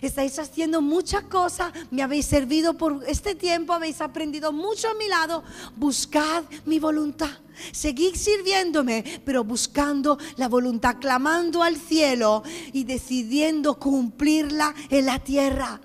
Estáis 0.02 0.38
haciendo 0.38 0.82
muchas 0.82 1.24
cosas, 1.24 1.72
me 1.90 2.02
habéis 2.02 2.26
servido 2.26 2.74
por 2.74 3.04
este 3.06 3.34
tiempo, 3.34 3.72
habéis 3.72 4.00
aprendido 4.00 4.52
mucho 4.52 4.88
a 4.88 4.94
mi 4.94 5.08
lado. 5.08 5.42
Buscad 5.76 6.44
mi 6.64 6.78
voluntad. 6.78 7.30
Seguid 7.72 8.14
sirviéndome, 8.14 9.22
pero 9.24 9.42
buscando 9.42 10.18
la 10.36 10.48
voluntad, 10.48 10.96
clamando 11.00 11.62
al 11.62 11.76
cielo 11.76 12.42
y 12.72 12.84
decidiendo 12.84 13.78
cumplirla 13.78 14.74
en 14.90 15.06
la 15.06 15.18
tierra. 15.18 15.80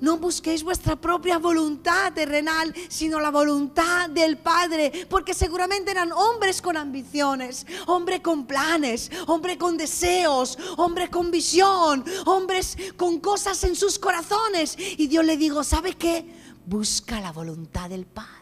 No 0.00 0.18
busquéis 0.18 0.62
vuestra 0.62 0.96
propia 0.96 1.38
voluntad 1.38 2.12
terrenal, 2.12 2.74
sino 2.88 3.20
la 3.20 3.30
voluntad 3.30 4.10
del 4.10 4.38
Padre, 4.38 5.06
porque 5.08 5.34
seguramente 5.34 5.90
eran 5.90 6.12
hombres 6.12 6.60
con 6.60 6.76
ambiciones, 6.76 7.66
hombres 7.86 8.20
con 8.20 8.46
planes, 8.46 9.10
hombres 9.26 9.56
con 9.56 9.76
deseos, 9.76 10.58
hombres 10.76 11.10
con 11.10 11.30
visión, 11.30 12.04
hombres 12.24 12.76
con 12.96 13.20
cosas 13.20 13.62
en 13.64 13.76
sus 13.76 13.98
corazones. 13.98 14.76
Y 14.78 15.06
Dios 15.06 15.24
le 15.24 15.36
dijo, 15.36 15.64
¿sabe 15.64 15.94
qué? 15.94 16.26
Busca 16.66 17.20
la 17.20 17.32
voluntad 17.32 17.88
del 17.88 18.06
Padre. 18.06 18.36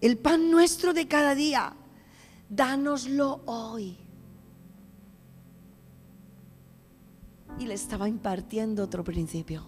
El 0.00 0.18
pan 0.18 0.50
nuestro 0.50 0.92
de 0.92 1.06
cada 1.06 1.36
día, 1.36 1.74
dánoslo 2.48 3.40
hoy 3.46 4.01
y 7.58 7.66
le 7.66 7.74
estaba 7.74 8.08
impartiendo 8.08 8.84
otro 8.84 9.04
principio. 9.04 9.66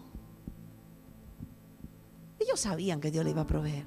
Ellos 2.39 2.61
sabían 2.61 3.01
que 3.01 3.11
Dios 3.11 3.25
le 3.25 3.31
iba 3.31 3.43
a 3.43 3.47
proveer. 3.47 3.87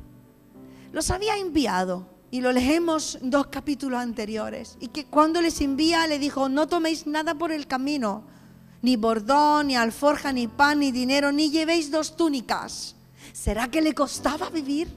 Los 0.91 1.11
había 1.11 1.37
enviado 1.37 2.07
y 2.31 2.41
lo 2.41 2.51
leemos 2.51 3.19
dos 3.21 3.47
capítulos 3.47 3.99
anteriores. 3.99 4.77
Y 4.79 4.89
que 4.89 5.05
cuando 5.05 5.41
les 5.41 5.61
envía 5.61 6.07
le 6.07 6.19
dijo, 6.19 6.49
no 6.49 6.67
toméis 6.67 7.07
nada 7.07 7.35
por 7.35 7.51
el 7.51 7.67
camino, 7.67 8.23
ni 8.81 8.95
bordón, 8.95 9.67
ni 9.67 9.75
alforja, 9.75 10.33
ni 10.33 10.47
pan, 10.47 10.79
ni 10.79 10.91
dinero, 10.91 11.31
ni 11.31 11.49
llevéis 11.49 11.91
dos 11.91 12.15
túnicas. 12.15 12.95
¿Será 13.33 13.69
que 13.69 13.81
le 13.81 13.93
costaba 13.93 14.49
vivir 14.49 14.87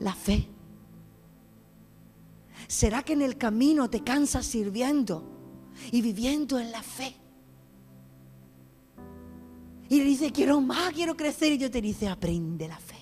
la 0.00 0.14
fe? 0.14 0.48
¿Será 2.66 3.02
que 3.02 3.12
en 3.12 3.22
el 3.22 3.36
camino 3.36 3.90
te 3.90 4.02
cansas 4.02 4.46
sirviendo 4.46 5.24
y 5.92 6.02
viviendo 6.02 6.58
en 6.58 6.72
la 6.72 6.82
fe? 6.82 7.14
Y 9.88 9.98
le 9.98 10.04
dice, 10.04 10.32
quiero 10.32 10.60
más, 10.60 10.92
quiero 10.92 11.16
crecer. 11.16 11.52
Y 11.52 11.58
yo 11.58 11.70
te 11.70 11.80
dice, 11.80 12.08
aprende 12.08 12.68
la 12.68 12.78
fe. 12.78 12.96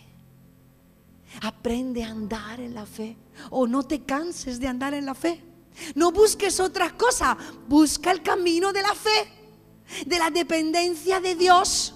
Aprende 1.41 2.05
a 2.05 2.11
andar 2.11 2.61
en 2.61 2.75
la 2.75 2.87
fe. 2.87 3.17
O 3.51 3.67
no 3.67 3.83
te 3.83 4.03
canses 4.03 4.61
de 4.61 4.69
andar 4.69 4.95
en 4.95 5.07
la 5.07 5.15
fe. 5.15 5.43
No 5.95 6.13
busques 6.13 6.61
otras 6.61 6.93
cosas. 6.93 7.37
Busca 7.69 8.11
el 8.11 8.23
camino 8.23 8.73
de 8.73 8.83
la 8.83 8.95
fe. 8.95 10.05
De 10.07 10.19
la 10.19 10.31
dependencia 10.31 11.21
de 11.21 11.35
Dios. 11.35 11.95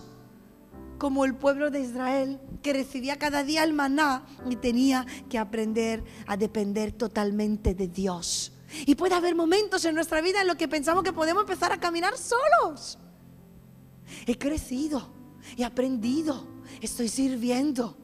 Como 0.99 1.25
el 1.25 1.35
pueblo 1.35 1.71
de 1.71 1.81
Israel 1.81 2.41
que 2.63 2.73
recibía 2.73 3.17
cada 3.17 3.45
día 3.45 3.63
el 3.63 3.75
maná 3.75 4.25
y 4.51 4.57
tenía 4.57 5.07
que 5.29 5.39
aprender 5.39 6.03
a 6.27 6.37
depender 6.37 6.91
totalmente 6.91 7.75
de 7.75 7.87
Dios. 7.87 8.53
Y 8.87 8.95
puede 8.95 9.15
haber 9.15 9.35
momentos 9.35 9.85
en 9.85 9.95
nuestra 9.95 10.21
vida 10.21 10.41
en 10.41 10.49
los 10.49 10.57
que 10.57 10.67
pensamos 10.67 11.05
que 11.05 11.13
podemos 11.13 11.43
empezar 11.43 11.71
a 11.71 11.79
caminar 11.79 12.15
solos. 12.17 12.99
He 14.27 14.37
crecido, 14.39 15.09
he 15.57 15.65
aprendido, 15.65 16.47
estoy 16.81 17.09
sirviendo. 17.09 17.97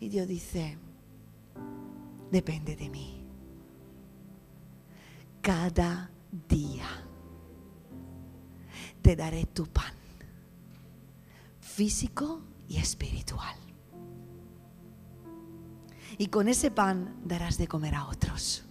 Y 0.00 0.08
Dios 0.08 0.28
dice, 0.28 0.78
depende 2.30 2.76
de 2.76 2.88
mí. 2.88 3.24
Cada 5.40 6.10
día 6.48 6.86
te 9.02 9.16
daré 9.16 9.46
tu 9.46 9.66
pan, 9.66 9.94
físico 11.60 12.42
y 12.68 12.76
espiritual. 12.76 13.56
Y 16.18 16.26
con 16.26 16.48
ese 16.48 16.70
pan 16.70 17.16
darás 17.24 17.58
de 17.58 17.68
comer 17.68 17.94
a 17.94 18.06
otros. 18.06 18.64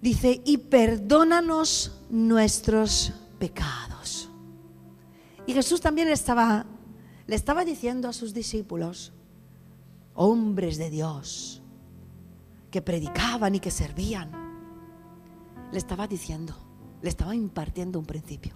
Dice, 0.00 0.42
y 0.44 0.58
perdónanos 0.58 2.04
nuestros 2.10 3.12
pecados 3.38 3.93
y 5.46 5.52
Jesús 5.52 5.80
también 5.80 6.08
estaba, 6.08 6.66
le 7.26 7.36
estaba 7.36 7.64
diciendo 7.64 8.08
a 8.08 8.12
sus 8.12 8.32
discípulos, 8.32 9.12
hombres 10.14 10.78
de 10.78 10.90
Dios, 10.90 11.62
que 12.70 12.80
predicaban 12.80 13.54
y 13.54 13.60
que 13.60 13.70
servían, 13.70 14.30
le 15.70 15.78
estaba 15.78 16.06
diciendo, 16.06 16.56
le 17.02 17.08
estaba 17.08 17.34
impartiendo 17.34 17.98
un 17.98 18.06
principio. 18.06 18.54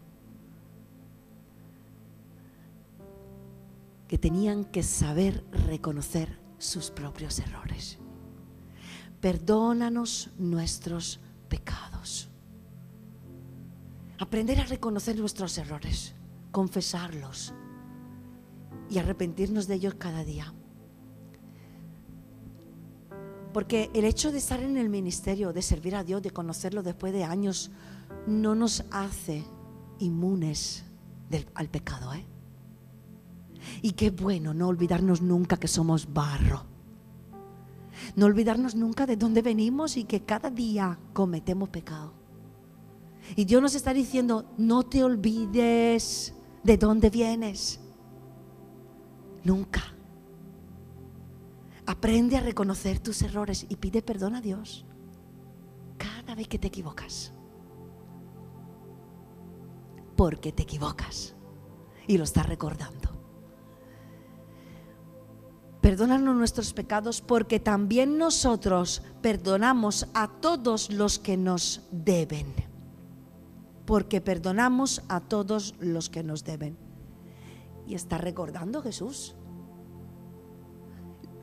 Que 4.06 4.16
tenían 4.16 4.64
que 4.64 4.82
saber 4.82 5.44
reconocer 5.52 6.38
sus 6.56 6.90
propios 6.90 7.38
errores. 7.38 7.98
Perdónanos 9.20 10.30
nuestros 10.38 11.20
pecados. 11.48 12.30
Aprender 14.18 14.60
a 14.60 14.64
reconocer 14.64 15.18
nuestros 15.18 15.58
errores 15.58 16.14
confesarlos 16.50 17.54
y 18.90 18.98
arrepentirnos 18.98 19.66
de 19.66 19.74
ellos 19.74 19.94
cada 19.94 20.24
día. 20.24 20.52
Porque 23.52 23.90
el 23.94 24.04
hecho 24.04 24.30
de 24.30 24.38
estar 24.38 24.60
en 24.60 24.76
el 24.76 24.88
ministerio, 24.88 25.52
de 25.52 25.62
servir 25.62 25.96
a 25.96 26.04
Dios, 26.04 26.22
de 26.22 26.30
conocerlo 26.30 26.82
después 26.82 27.12
de 27.12 27.24
años, 27.24 27.70
no 28.26 28.54
nos 28.54 28.84
hace 28.90 29.44
inmunes 29.98 30.84
al 31.54 31.68
pecado. 31.68 32.12
¿eh? 32.14 32.24
Y 33.82 33.92
qué 33.92 34.10
bueno 34.10 34.54
no 34.54 34.68
olvidarnos 34.68 35.22
nunca 35.22 35.56
que 35.56 35.68
somos 35.68 36.12
barro. 36.12 36.64
No 38.14 38.26
olvidarnos 38.26 38.74
nunca 38.74 39.06
de 39.06 39.16
dónde 39.16 39.42
venimos 39.42 39.96
y 39.96 40.04
que 40.04 40.22
cada 40.22 40.50
día 40.50 40.98
cometemos 41.12 41.68
pecado. 41.68 42.12
Y 43.34 43.44
Dios 43.44 43.60
nos 43.60 43.74
está 43.74 43.92
diciendo, 43.92 44.44
no 44.56 44.84
te 44.84 45.02
olvides 45.02 46.34
de 46.62 46.76
dónde 46.76 47.10
vienes. 47.10 47.80
Nunca. 49.44 49.82
Aprende 51.86 52.36
a 52.36 52.40
reconocer 52.40 52.98
tus 52.98 53.22
errores 53.22 53.64
y 53.68 53.76
pide 53.76 54.02
perdón 54.02 54.34
a 54.34 54.40
Dios 54.40 54.84
cada 55.96 56.34
vez 56.34 56.48
que 56.48 56.58
te 56.58 56.68
equivocas. 56.68 57.32
Porque 60.16 60.52
te 60.52 60.64
equivocas 60.64 61.34
y 62.06 62.18
lo 62.18 62.24
estás 62.24 62.46
recordando. 62.46 63.08
Perdónanos 65.80 66.36
nuestros 66.36 66.74
pecados 66.74 67.22
porque 67.22 67.60
también 67.60 68.18
nosotros 68.18 69.02
perdonamos 69.22 70.08
a 70.12 70.28
todos 70.28 70.90
los 70.90 71.18
que 71.18 71.36
nos 71.36 71.82
deben. 71.90 72.67
Porque 73.88 74.20
perdonamos 74.20 75.00
a 75.08 75.20
todos 75.20 75.74
los 75.80 76.10
que 76.10 76.22
nos 76.22 76.44
deben. 76.44 76.76
Y 77.86 77.94
está 77.94 78.18
recordando 78.18 78.82
Jesús 78.82 79.34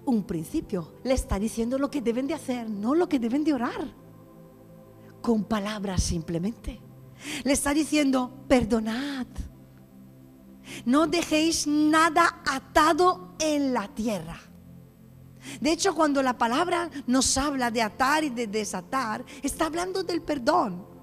un 0.05 0.23
principio. 0.25 0.93
Le 1.03 1.15
está 1.15 1.39
diciendo 1.39 1.79
lo 1.79 1.89
que 1.89 2.01
deben 2.01 2.27
de 2.27 2.35
hacer, 2.35 2.69
no 2.69 2.93
lo 2.93 3.09
que 3.09 3.17
deben 3.17 3.43
de 3.43 3.53
orar. 3.55 3.91
Con 5.23 5.45
palabras 5.45 6.03
simplemente. 6.03 6.79
Le 7.43 7.53
está 7.53 7.73
diciendo, 7.73 8.45
perdonad. 8.47 9.25
No 10.85 11.07
dejéis 11.07 11.65
nada 11.65 12.43
atado 12.45 13.33
en 13.39 13.73
la 13.73 13.87
tierra. 13.87 14.39
De 15.59 15.71
hecho, 15.71 15.95
cuando 15.95 16.21
la 16.21 16.37
palabra 16.37 16.91
nos 17.07 17.35
habla 17.39 17.71
de 17.71 17.81
atar 17.81 18.23
y 18.23 18.29
de 18.29 18.45
desatar, 18.45 19.25
está 19.41 19.65
hablando 19.65 20.03
del 20.03 20.21
perdón. 20.21 20.94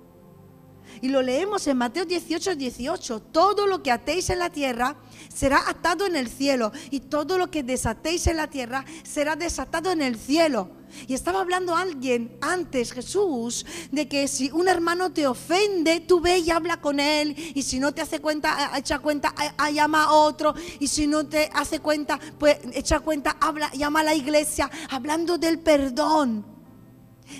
Y 1.00 1.08
lo 1.08 1.22
leemos 1.22 1.66
en 1.66 1.78
Mateo 1.78 2.04
18, 2.04 2.56
18. 2.56 3.20
Todo 3.20 3.66
lo 3.66 3.82
que 3.82 3.90
atéis 3.90 4.30
en 4.30 4.38
la 4.38 4.50
tierra 4.50 4.96
será 5.32 5.68
atado 5.68 6.06
en 6.06 6.16
el 6.16 6.28
cielo. 6.28 6.72
Y 6.90 7.00
todo 7.00 7.38
lo 7.38 7.50
que 7.50 7.62
desatéis 7.62 8.26
en 8.26 8.36
la 8.36 8.48
tierra 8.48 8.84
será 9.04 9.36
desatado 9.36 9.90
en 9.90 10.02
el 10.02 10.16
cielo. 10.18 10.70
Y 11.06 11.14
estaba 11.14 11.40
hablando 11.40 11.74
alguien 11.74 12.36
antes, 12.40 12.92
Jesús, 12.92 13.64
de 13.90 14.08
que 14.08 14.28
si 14.28 14.50
un 14.50 14.68
hermano 14.68 15.10
te 15.12 15.26
ofende, 15.26 16.00
tú 16.00 16.20
ve 16.20 16.38
y 16.38 16.50
habla 16.50 16.80
con 16.80 17.00
él. 17.00 17.34
Y 17.54 17.62
si 17.62 17.78
no 17.78 17.92
te 17.92 18.02
hace 18.02 18.20
cuenta, 18.20 18.72
echa 18.76 18.98
cuenta, 18.98 19.34
llama 19.72 20.04
a 20.04 20.12
otro. 20.12 20.54
Y 20.80 20.88
si 20.88 21.06
no 21.06 21.26
te 21.26 21.50
hace 21.54 21.80
cuenta, 21.80 22.20
pues 22.38 22.58
echa 22.72 23.00
cuenta, 23.00 23.36
habla, 23.40 23.70
llama 23.72 24.00
a 24.00 24.04
la 24.04 24.14
iglesia, 24.14 24.70
hablando 24.90 25.38
del 25.38 25.58
perdón. 25.58 26.51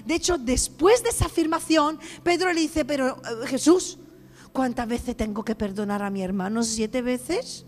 De 0.05 0.14
hecho, 0.14 0.38
después 0.38 1.02
de 1.02 1.11
esa 1.11 1.26
afirmación, 1.26 1.98
Pedro 2.22 2.52
le 2.52 2.61
dice, 2.61 2.85
pero 2.85 3.16
eh, 3.16 3.46
Jesús, 3.46 3.98
¿cuántas 4.52 4.88
veces 4.88 5.16
tengo 5.16 5.44
que 5.44 5.55
perdonar 5.55 6.02
a 6.02 6.11
mi 6.11 6.22
hermano? 6.22 6.62
¿Siete 6.62 7.02
veces? 7.02 7.66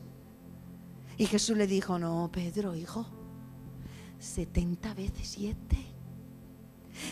Y 1.16 1.26
Jesús 1.26 1.56
le 1.56 1.66
dijo, 1.66 1.98
no, 1.98 2.30
Pedro, 2.32 2.74
hijo, 2.74 3.06
setenta 4.18 4.94
veces 4.94 5.28
siete. 5.28 5.78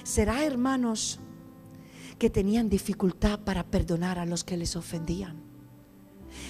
Será, 0.02 0.44
hermanos, 0.44 1.20
que 2.18 2.30
tenían 2.30 2.68
dificultad 2.68 3.40
para 3.40 3.64
perdonar 3.64 4.18
a 4.18 4.26
los 4.26 4.44
que 4.44 4.56
les 4.56 4.76
ofendían, 4.76 5.42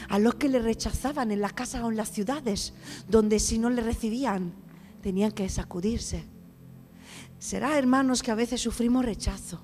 a 0.09 0.19
los 0.19 0.35
que 0.37 0.49
le 0.49 0.61
rechazaban 0.61 1.31
en 1.31 1.41
la 1.41 1.51
casa 1.51 1.85
o 1.85 1.91
en 1.91 1.97
las 1.97 2.11
ciudades, 2.11 2.75
donde 3.09 3.39
si 3.39 3.59
no 3.59 3.71
le 3.71 3.83
recibían, 3.83 4.55
tenían 5.03 5.33
que 5.33 5.49
sacudirse 5.49 6.32
Será, 7.43 7.77
hermanos, 7.77 8.23
que 8.23 8.31
a 8.31 8.37
veces 8.37 8.61
sufrimos 8.61 9.05
rechazo. 9.05 9.61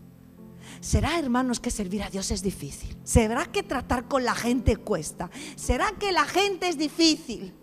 Será, 0.80 1.16
hermanos, 1.16 1.60
que 1.60 1.70
servir 1.70 2.02
a 2.02 2.10
Dios 2.10 2.32
es 2.32 2.42
difícil. 2.42 2.96
Será 3.04 3.46
que 3.46 3.62
tratar 3.62 4.08
con 4.08 4.24
la 4.24 4.34
gente 4.34 4.78
cuesta. 4.78 5.30
Será 5.54 5.92
que 5.92 6.10
la 6.10 6.24
gente 6.24 6.68
es 6.68 6.76
difícil. 6.76 7.54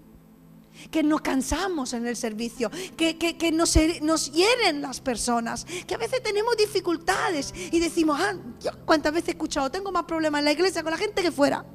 Que 0.89 1.03
nos 1.03 1.19
cansamos 1.19 1.91
en 1.91 2.07
el 2.07 2.15
servicio, 2.15 2.71
que, 2.95 3.17
que, 3.17 3.51
nos, 3.51 3.77
nos, 4.01 4.31
hieren 4.31 4.81
las 4.81 5.01
personas, 5.01 5.65
que 5.85 5.95
a 5.95 5.97
veces 5.97 6.23
tenemos 6.23 6.55
dificultades 6.55 7.53
y 7.71 7.79
decimos, 7.81 8.17
ah, 8.21 8.35
yo 8.61 8.71
cuántas 8.85 9.11
veces 9.11 9.29
he 9.29 9.31
escuchado, 9.31 9.69
tengo 9.69 9.91
más 9.91 10.05
problemas 10.05 10.39
en 10.39 10.45
la 10.45 10.51
iglesia 10.53 10.81
con 10.81 10.91
la 10.91 10.97
gente 10.97 11.21
que 11.21 11.31
fuera. 11.31 11.65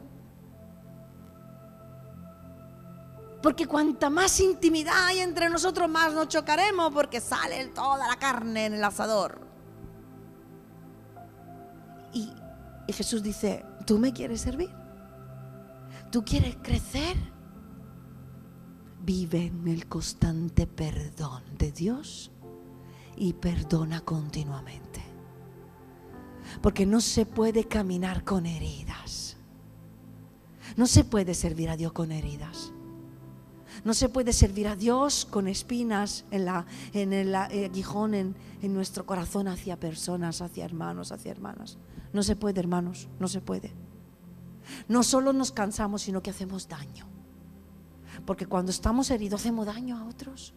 Porque 3.42 3.66
cuanta 3.66 4.10
más 4.10 4.38
intimidad 4.40 5.06
hay 5.06 5.20
entre 5.20 5.48
nosotros, 5.48 5.88
más 5.88 6.12
nos 6.12 6.28
chocaremos 6.28 6.92
porque 6.92 7.20
sale 7.20 7.66
toda 7.68 8.06
la 8.06 8.16
carne 8.16 8.66
en 8.66 8.74
el 8.74 8.84
asador. 8.84 9.40
Y, 12.12 12.30
Jesús 12.92 13.22
dice, 13.22 13.64
¿tú 13.86 13.98
me 13.98 14.12
quieres 14.12 14.40
servir? 14.40 14.70
¿Tú 16.10 16.24
quieres 16.24 16.56
crecer? 16.62 17.16
Vive 19.02 19.46
en 19.46 19.68
el 19.68 19.86
constante 19.86 20.66
perdón 20.66 21.42
de 21.56 21.72
Dios 21.72 22.30
y 23.16 23.32
perdona 23.32 24.00
continuamente. 24.00 25.00
Porque 26.60 26.84
no 26.84 27.00
se 27.00 27.24
puede 27.24 27.64
caminar 27.64 28.24
con 28.24 28.44
heridas. 28.44 29.36
No 30.76 30.86
se 30.86 31.04
puede 31.04 31.34
servir 31.34 31.70
a 31.70 31.76
Dios 31.76 31.92
con 31.92 32.12
heridas. 32.12 32.72
No 33.84 33.94
se 33.94 34.08
puede 34.08 34.32
servir 34.32 34.68
a 34.68 34.76
Dios 34.76 35.26
con 35.30 35.48
espinas 35.48 36.24
en, 36.30 37.12
el 37.12 37.34
aguijón, 37.34 38.14
en, 38.14 38.36
en 38.60 38.74
nuestro 38.74 39.06
corazón 39.06 39.48
hacia 39.48 39.80
personas, 39.80 40.42
hacia 40.42 40.64
hermanos, 40.64 41.12
hacia 41.12 41.30
hermanas. 41.30 41.78
No 42.12 42.22
se 42.22 42.36
puede, 42.36 42.60
hermanos, 42.60 43.08
no 43.18 43.28
se 43.28 43.40
puede. 43.40 43.72
No 44.88 45.02
solo 45.02 45.32
nos 45.32 45.52
cansamos, 45.52 46.02
sino 46.02 46.22
que 46.22 46.30
hacemos 46.30 46.68
daño. 46.68 47.06
Porque 48.26 48.46
cuando 48.46 48.70
estamos 48.70 49.10
heridos 49.10 49.40
hacemos 49.40 49.66
daño 49.66 49.96
a 49.96 50.04
otros. 50.04 50.52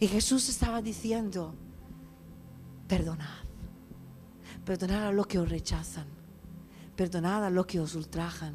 Y 0.00 0.08
Jesús 0.08 0.48
estaba 0.48 0.80
diciendo, 0.80 1.54
perdonad. 2.88 3.44
Perdonad 4.64 5.08
a 5.08 5.12
los 5.12 5.26
que 5.26 5.38
os 5.38 5.48
rechazan. 5.48 6.06
Perdonad 6.96 7.44
a 7.44 7.50
los 7.50 7.66
que 7.66 7.80
os 7.80 7.94
ultrajan. 7.94 8.54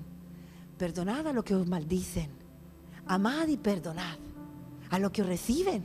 Perdonad 0.78 1.28
a 1.28 1.34
los 1.34 1.44
que 1.44 1.54
os 1.54 1.68
maldicen 1.68 2.41
amad 3.12 3.50
y 3.50 3.58
perdonad 3.58 4.18
a 4.90 4.98
los 4.98 5.12
que 5.12 5.22
os 5.22 5.28
reciben 5.28 5.84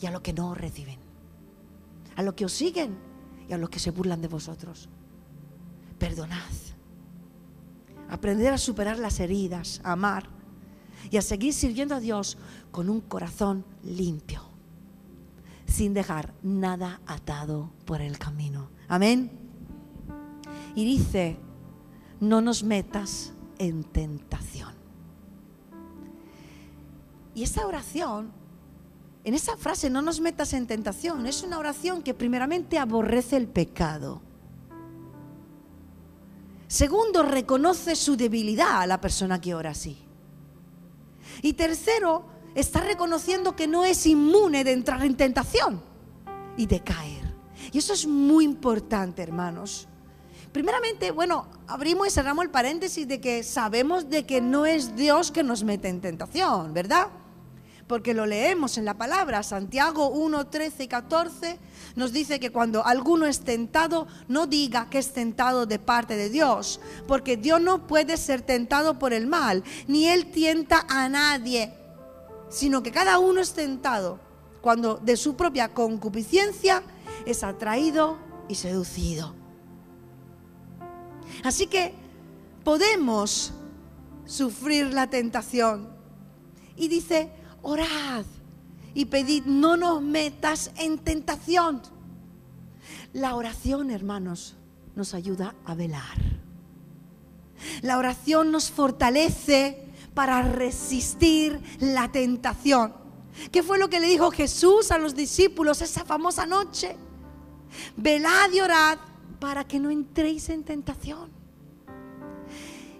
y 0.00 0.06
a 0.06 0.10
los 0.10 0.22
que 0.22 0.32
no 0.32 0.50
os 0.50 0.58
reciben, 0.58 0.98
a 2.16 2.22
los 2.22 2.34
que 2.34 2.44
os 2.44 2.52
siguen 2.52 2.98
y 3.48 3.52
a 3.52 3.58
los 3.58 3.70
que 3.70 3.78
se 3.78 3.92
burlan 3.92 4.20
de 4.20 4.26
vosotros. 4.26 4.88
Perdonad. 6.00 6.40
Aprender 8.08 8.52
a 8.52 8.58
superar 8.58 8.98
las 8.98 9.20
heridas, 9.20 9.80
a 9.84 9.92
amar 9.92 10.28
y 11.12 11.16
a 11.16 11.22
seguir 11.22 11.54
sirviendo 11.54 11.94
a 11.94 12.00
Dios 12.00 12.36
con 12.72 12.90
un 12.90 13.00
corazón 13.00 13.64
limpio, 13.84 14.42
sin 15.66 15.94
dejar 15.94 16.34
nada 16.42 17.00
atado 17.06 17.70
por 17.84 18.00
el 18.00 18.18
camino. 18.18 18.68
Amén. 18.88 19.30
Y 20.74 20.84
dice, 20.84 21.38
no 22.18 22.40
nos 22.40 22.64
metas 22.64 23.32
en 23.58 23.84
tentación. 23.84 24.81
Y 27.34 27.42
esa 27.42 27.66
oración, 27.66 28.30
en 29.24 29.34
esa 29.34 29.56
frase, 29.56 29.88
no 29.88 30.02
nos 30.02 30.20
metas 30.20 30.52
en 30.52 30.66
tentación, 30.66 31.26
es 31.26 31.42
una 31.42 31.58
oración 31.58 32.02
que 32.02 32.14
primeramente 32.14 32.78
aborrece 32.78 33.36
el 33.36 33.48
pecado. 33.48 34.20
Segundo, 36.68 37.22
reconoce 37.22 37.96
su 37.96 38.16
debilidad 38.16 38.80
a 38.80 38.86
la 38.86 39.00
persona 39.00 39.40
que 39.40 39.54
ora 39.54 39.70
así. 39.70 39.98
Y 41.42 41.52
tercero, 41.54 42.24
está 42.54 42.80
reconociendo 42.80 43.56
que 43.56 43.66
no 43.66 43.84
es 43.84 44.06
inmune 44.06 44.64
de 44.64 44.72
entrar 44.72 45.04
en 45.04 45.16
tentación 45.16 45.82
y 46.56 46.66
de 46.66 46.80
caer. 46.80 47.34
Y 47.72 47.78
eso 47.78 47.92
es 47.92 48.06
muy 48.06 48.44
importante, 48.44 49.22
hermanos. 49.22 49.88
Primeramente, 50.52 51.10
bueno, 51.10 51.46
abrimos 51.66 52.08
y 52.08 52.10
cerramos 52.10 52.44
el 52.44 52.50
paréntesis 52.50 53.08
de 53.08 53.20
que 53.20 53.42
sabemos 53.42 54.10
de 54.10 54.26
que 54.26 54.40
no 54.42 54.66
es 54.66 54.96
Dios 54.96 55.30
que 55.30 55.42
nos 55.42 55.64
mete 55.64 55.88
en 55.88 56.00
tentación, 56.00 56.74
¿verdad? 56.74 57.08
Porque 57.86 58.14
lo 58.14 58.26
leemos 58.26 58.78
en 58.78 58.84
la 58.84 58.94
palabra. 58.94 59.42
Santiago 59.42 60.08
1, 60.08 60.46
13 60.46 60.84
y 60.84 60.88
14 60.88 61.58
nos 61.96 62.12
dice 62.12 62.40
que 62.40 62.50
cuando 62.50 62.84
alguno 62.86 63.26
es 63.26 63.40
tentado, 63.40 64.06
no 64.28 64.46
diga 64.46 64.88
que 64.88 64.98
es 64.98 65.12
tentado 65.12 65.66
de 65.66 65.78
parte 65.78 66.16
de 66.16 66.30
Dios, 66.30 66.80
porque 67.06 67.36
Dios 67.36 67.60
no 67.60 67.86
puede 67.86 68.16
ser 68.16 68.42
tentado 68.42 68.98
por 68.98 69.12
el 69.12 69.26
mal, 69.26 69.62
ni 69.86 70.08
Él 70.08 70.30
tienta 70.30 70.86
a 70.88 71.08
nadie, 71.08 71.74
sino 72.48 72.82
que 72.82 72.92
cada 72.92 73.18
uno 73.18 73.40
es 73.40 73.52
tentado 73.52 74.20
cuando 74.60 74.96
de 74.96 75.16
su 75.16 75.36
propia 75.36 75.74
concupiscencia 75.74 76.82
es 77.26 77.42
atraído 77.42 78.18
y 78.48 78.54
seducido. 78.54 79.34
Así 81.44 81.66
que 81.66 81.94
podemos 82.64 83.52
sufrir 84.24 84.92
la 84.92 85.10
tentación. 85.10 85.88
Y 86.76 86.88
dice, 86.88 87.30
orad 87.62 88.24
y 88.94 89.06
pedid, 89.06 89.44
no 89.44 89.76
nos 89.76 90.02
metas 90.02 90.70
en 90.76 90.98
tentación. 90.98 91.82
La 93.12 93.34
oración, 93.34 93.90
hermanos, 93.90 94.56
nos 94.94 95.14
ayuda 95.14 95.54
a 95.64 95.74
velar. 95.74 96.18
La 97.80 97.98
oración 97.98 98.50
nos 98.50 98.70
fortalece 98.70 99.86
para 100.14 100.42
resistir 100.42 101.60
la 101.80 102.10
tentación. 102.10 102.94
¿Qué 103.50 103.62
fue 103.62 103.78
lo 103.78 103.88
que 103.88 104.00
le 104.00 104.08
dijo 104.08 104.30
Jesús 104.30 104.90
a 104.90 104.98
los 104.98 105.14
discípulos 105.14 105.80
esa 105.80 106.04
famosa 106.04 106.44
noche? 106.44 106.96
Velad 107.96 108.52
y 108.52 108.60
orad 108.60 108.98
para 109.40 109.64
que 109.64 109.80
no 109.80 109.90
entréis 109.90 110.48
en 110.50 110.64
tentación. 110.64 111.41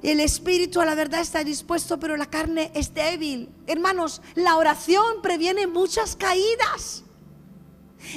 El 0.03 0.19
espíritu 0.19 0.81
a 0.81 0.85
la 0.85 0.97
verdad 0.97 1.21
está 1.21 1.45
dispuesto, 1.45 1.99
pero 2.01 2.17
la 2.17 2.29
carne 2.29 2.73
es 2.75 2.93
débil. 2.93 3.49
Hermanos, 3.67 4.21
la 4.35 4.57
oración 4.57 5.23
previene 5.23 5.67
muchas 5.67 6.17
caídas. 6.17 7.05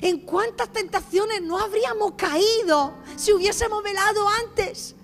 ¿En 0.01 0.21
cuántas 0.21 0.73
tentaciones 0.73 1.43
no 1.43 1.59
habríamos 1.59 2.13
caído 2.13 2.95
si 3.17 3.33
hubiésemos 3.33 3.83
velado 3.83 4.27
antes? 4.27 4.95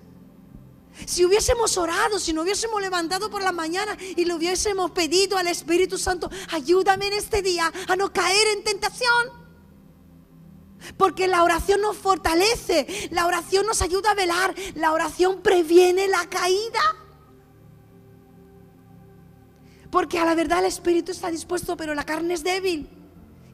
Si 1.06 1.24
hubiésemos 1.24 1.76
orado, 1.78 2.18
si 2.18 2.32
no 2.32 2.42
hubiésemos 2.42 2.80
levantado 2.80 3.30
por 3.30 3.42
la 3.42 3.52
mañana 3.52 3.96
y 4.16 4.24
le 4.24 4.34
hubiésemos 4.34 4.90
pedido 4.90 5.38
al 5.38 5.46
Espíritu 5.46 5.98
Santo, 5.98 6.30
ayúdame 6.50 7.06
en 7.06 7.12
este 7.14 7.42
día 7.42 7.72
a 7.86 7.96
no 7.96 8.12
caer 8.12 8.48
en 8.56 8.64
tentación. 8.64 9.41
Porque 10.96 11.28
la 11.28 11.42
oración 11.42 11.80
nos 11.80 11.96
fortalece, 11.96 13.08
la 13.10 13.26
oración 13.26 13.66
nos 13.66 13.82
ayuda 13.82 14.10
a 14.10 14.14
velar, 14.14 14.54
la 14.74 14.92
oración 14.92 15.40
previene 15.42 16.08
la 16.08 16.26
caída. 16.28 16.80
Porque 19.90 20.18
a 20.18 20.24
la 20.24 20.34
verdad 20.34 20.60
el 20.60 20.66
espíritu 20.66 21.12
está 21.12 21.30
dispuesto, 21.30 21.76
pero 21.76 21.94
la 21.94 22.04
carne 22.04 22.34
es 22.34 22.42
débil. 22.42 22.88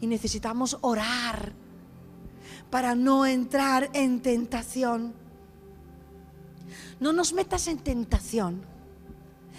Y 0.00 0.06
necesitamos 0.06 0.78
orar 0.80 1.52
para 2.70 2.94
no 2.94 3.26
entrar 3.26 3.90
en 3.92 4.20
tentación. 4.20 5.14
No 7.00 7.12
nos 7.12 7.32
metas 7.32 7.66
en 7.66 7.78
tentación. 7.78 8.62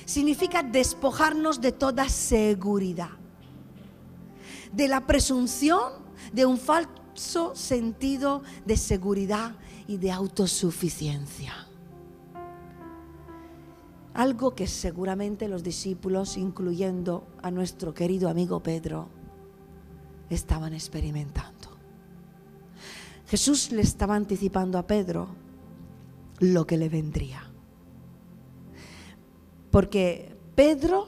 Significa 0.05 0.63
despojarnos 0.63 1.61
de 1.61 1.71
toda 1.71 2.07
seguridad. 2.07 3.11
De 4.71 4.87
la 4.87 5.05
presunción 5.05 5.91
de 6.31 6.45
un 6.45 6.57
falso 6.57 6.98
sentido 7.19 8.43
de 8.65 8.77
seguridad 8.77 9.55
y 9.87 9.97
de 9.97 10.11
autosuficiencia. 10.11 11.53
Algo 14.13 14.55
que 14.55 14.67
seguramente 14.67 15.47
los 15.47 15.63
discípulos, 15.63 16.37
incluyendo 16.37 17.27
a 17.41 17.51
nuestro 17.51 17.93
querido 17.93 18.29
amigo 18.29 18.61
Pedro, 18.61 19.09
estaban 20.29 20.73
experimentando. 20.73 21.69
Jesús 23.27 23.71
le 23.71 23.81
estaba 23.81 24.15
anticipando 24.15 24.77
a 24.77 24.87
Pedro 24.87 25.27
lo 26.39 26.65
que 26.65 26.77
le 26.77 26.89
vendría. 26.89 27.43
Porque 29.71 30.35
Pedro 30.55 31.07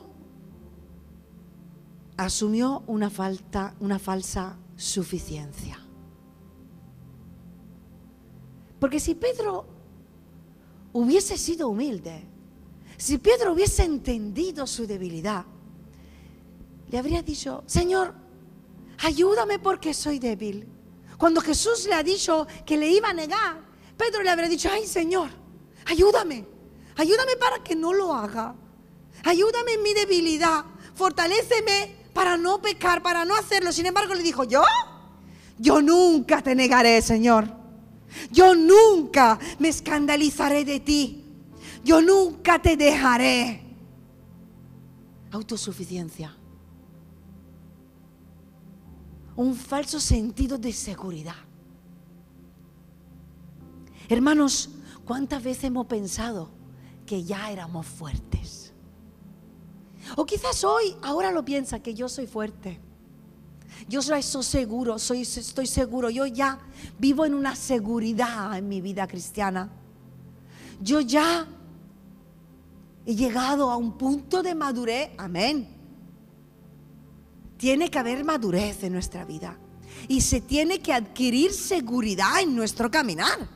asumió 2.18 2.84
una 2.86 3.10
falta, 3.10 3.76
una 3.80 3.98
falsa 3.98 4.58
suficiencia. 4.76 5.80
Porque 8.82 9.00
si 9.00 9.14
Pedro 9.14 9.64
hubiese 10.92 11.38
sido 11.38 11.70
humilde, 11.70 12.24
si 12.98 13.20
Pedro 13.20 13.54
hubiese 13.54 13.84
entendido 13.84 14.66
su 14.66 14.88
debilidad, 14.88 15.46
le 16.90 16.98
habría 16.98 17.22
dicho, 17.22 17.64
Señor, 17.68 18.16
ayúdame 18.98 19.60
porque 19.60 19.94
soy 19.94 20.18
débil. 20.18 20.68
Cuando 21.20 21.42
Jesús 21.42 21.86
le 21.86 21.94
ha 21.94 22.02
dicho 22.02 22.48
que 22.66 22.76
le 22.76 22.90
iba 22.90 23.10
a 23.10 23.14
negar, 23.14 23.62
Pedro 23.96 24.24
le 24.24 24.32
habría 24.32 24.50
dicho, 24.50 24.68
ay 24.74 24.88
Señor, 24.88 25.30
ayúdame, 25.86 26.48
ayúdame 26.98 27.36
para 27.36 27.64
que 27.64 27.76
no 27.76 27.94
lo 27.94 28.16
haga. 28.16 28.56
Ayúdame 29.24 29.74
en 29.74 29.84
mi 29.84 29.94
debilidad, 29.94 30.66
fortaléceme 30.96 31.98
para 32.14 32.36
no 32.36 32.60
pecar, 32.60 33.04
para 33.04 33.26
no 33.26 33.36
hacerlo. 33.36 33.72
Sin 33.72 33.86
embargo, 33.86 34.16
le 34.16 34.24
dijo, 34.24 34.44
yo, 34.44 34.64
yo 35.60 35.84
nunca 35.84 36.42
te 36.42 36.56
negaré, 36.56 37.00
Señor. 37.04 37.61
Yo 38.32 38.56
nunca 38.56 39.40
me 39.60 39.70
escandalizaré 39.70 40.66
de 40.66 40.80
ti. 40.80 41.24
Yo 41.84 42.02
nunca 42.02 42.62
te 42.62 42.78
dejaré. 42.78 43.64
Autosuficiencia. 45.32 46.36
Un 49.36 49.56
falso 49.56 50.00
sentido 50.00 50.58
de 50.58 50.74
seguridad. 50.74 51.36
Hermanos, 54.10 54.70
¿cuántas 55.06 55.42
veces 55.42 55.66
hemos 55.66 55.88
pensado 55.88 56.52
que 57.06 57.24
ya 57.24 57.50
éramos 57.50 57.88
fuertes? 57.88 58.74
O 60.18 60.26
quizás 60.26 60.64
hoy, 60.64 60.96
ahora 61.02 61.32
lo 61.32 61.46
piensa 61.46 61.82
que 61.82 61.94
yo 61.94 62.10
soy 62.10 62.28
fuerte. 62.28 62.80
Yo 63.88 64.02
soy 64.02 64.22
seguro, 64.24 65.00
soy, 65.00 65.22
estoy 65.22 65.68
seguro. 65.68 66.10
Yo 66.10 66.26
ya 66.26 66.60
vivo 67.00 67.26
en 67.26 67.34
una 67.34 67.56
seguridad 67.56 68.58
en 68.58 68.68
mi 68.68 68.82
vida 68.82 69.08
cristiana. 69.08 69.70
Yo 70.82 71.02
ya 71.02 71.48
he 73.06 73.16
llegado 73.16 73.70
a 73.70 73.78
un 73.78 73.98
punto 73.98 74.44
de 74.44 74.56
madurez. 74.56 75.12
Amén. 75.18 75.68
Tiene 77.58 77.90
que 77.90 78.00
haber 78.00 78.24
madurez 78.24 78.84
en 78.84 78.94
nuestra 78.94 79.26
vida. 79.26 79.58
Y 80.08 80.22
se 80.22 80.42
tiene 80.42 80.80
que 80.80 80.94
adquirir 80.94 81.52
seguridad 81.52 82.42
en 82.42 82.56
nuestro 82.56 82.90
caminar. 82.90 83.48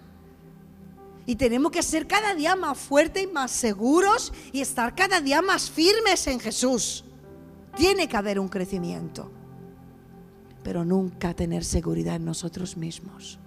Y 1.25 1.35
tenemos 1.35 1.71
que 1.71 1.81
ser 1.81 2.05
cada 2.05 2.35
día 2.35 2.55
más 2.55 2.77
fuertes 2.77 3.23
y 3.23 3.27
más 3.27 3.51
seguros 3.51 4.31
y 4.51 4.61
estar 4.61 4.93
cada 4.95 5.21
día 5.21 5.41
más 5.41 5.71
firmes 5.71 6.27
en 6.27 6.39
Jesús. 6.39 7.03
Tiene 7.75 8.07
que 8.07 8.15
haber 8.15 8.39
un 8.39 8.47
crecimiento 8.47 9.31
pero 10.65 10.83
nunca 10.83 11.35
tener 11.35 11.63
seguridad 11.63 12.15
en 12.15 12.25
nosotros 12.25 12.75
mismos. 12.75 13.37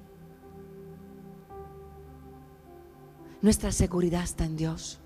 Nuestra 3.43 3.73
seguridad 3.73 4.23
está 4.23 4.45
en 4.45 4.57
Dios. 4.57 5.01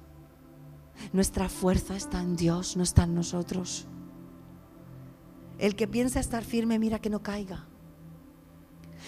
Nuestra 1.14 1.48
fuerza 1.48 1.96
está 1.96 2.20
en 2.20 2.36
Dios, 2.36 2.76
no 2.76 2.82
está 2.82 3.04
en 3.04 3.14
nosotros. 3.14 3.86
El 5.58 5.74
que 5.74 5.88
piensa 5.88 6.20
estar 6.20 6.44
firme, 6.44 6.78
mira 6.78 6.98
que 6.98 7.08
no 7.08 7.22
caiga. 7.22 7.64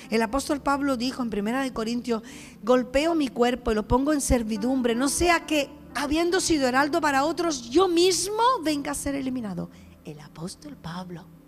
El 0.08 0.22
apóstol 0.22 0.62
Pablo 0.62 0.96
dijo 0.96 1.22
en 1.22 1.28
Primera 1.28 1.62
de 1.62 1.74
Corintios, 1.74 2.22
golpeo 2.62 3.14
mi 3.14 3.28
cuerpo 3.28 3.70
y 3.70 3.74
lo 3.74 3.86
pongo 3.86 4.14
en 4.14 4.22
servidumbre, 4.22 4.94
no 4.94 5.10
sea 5.10 5.44
que 5.44 5.68
habiendo 5.94 6.40
sido 6.40 6.66
heraldo 6.66 7.02
para 7.02 7.26
otros, 7.26 7.68
yo 7.68 7.86
mismo 7.86 8.42
venga 8.62 8.92
a 8.92 8.94
ser 8.94 9.14
eliminado. 9.14 9.68
El 10.06 10.20
apóstol 10.20 10.78
Pablo 10.78 11.43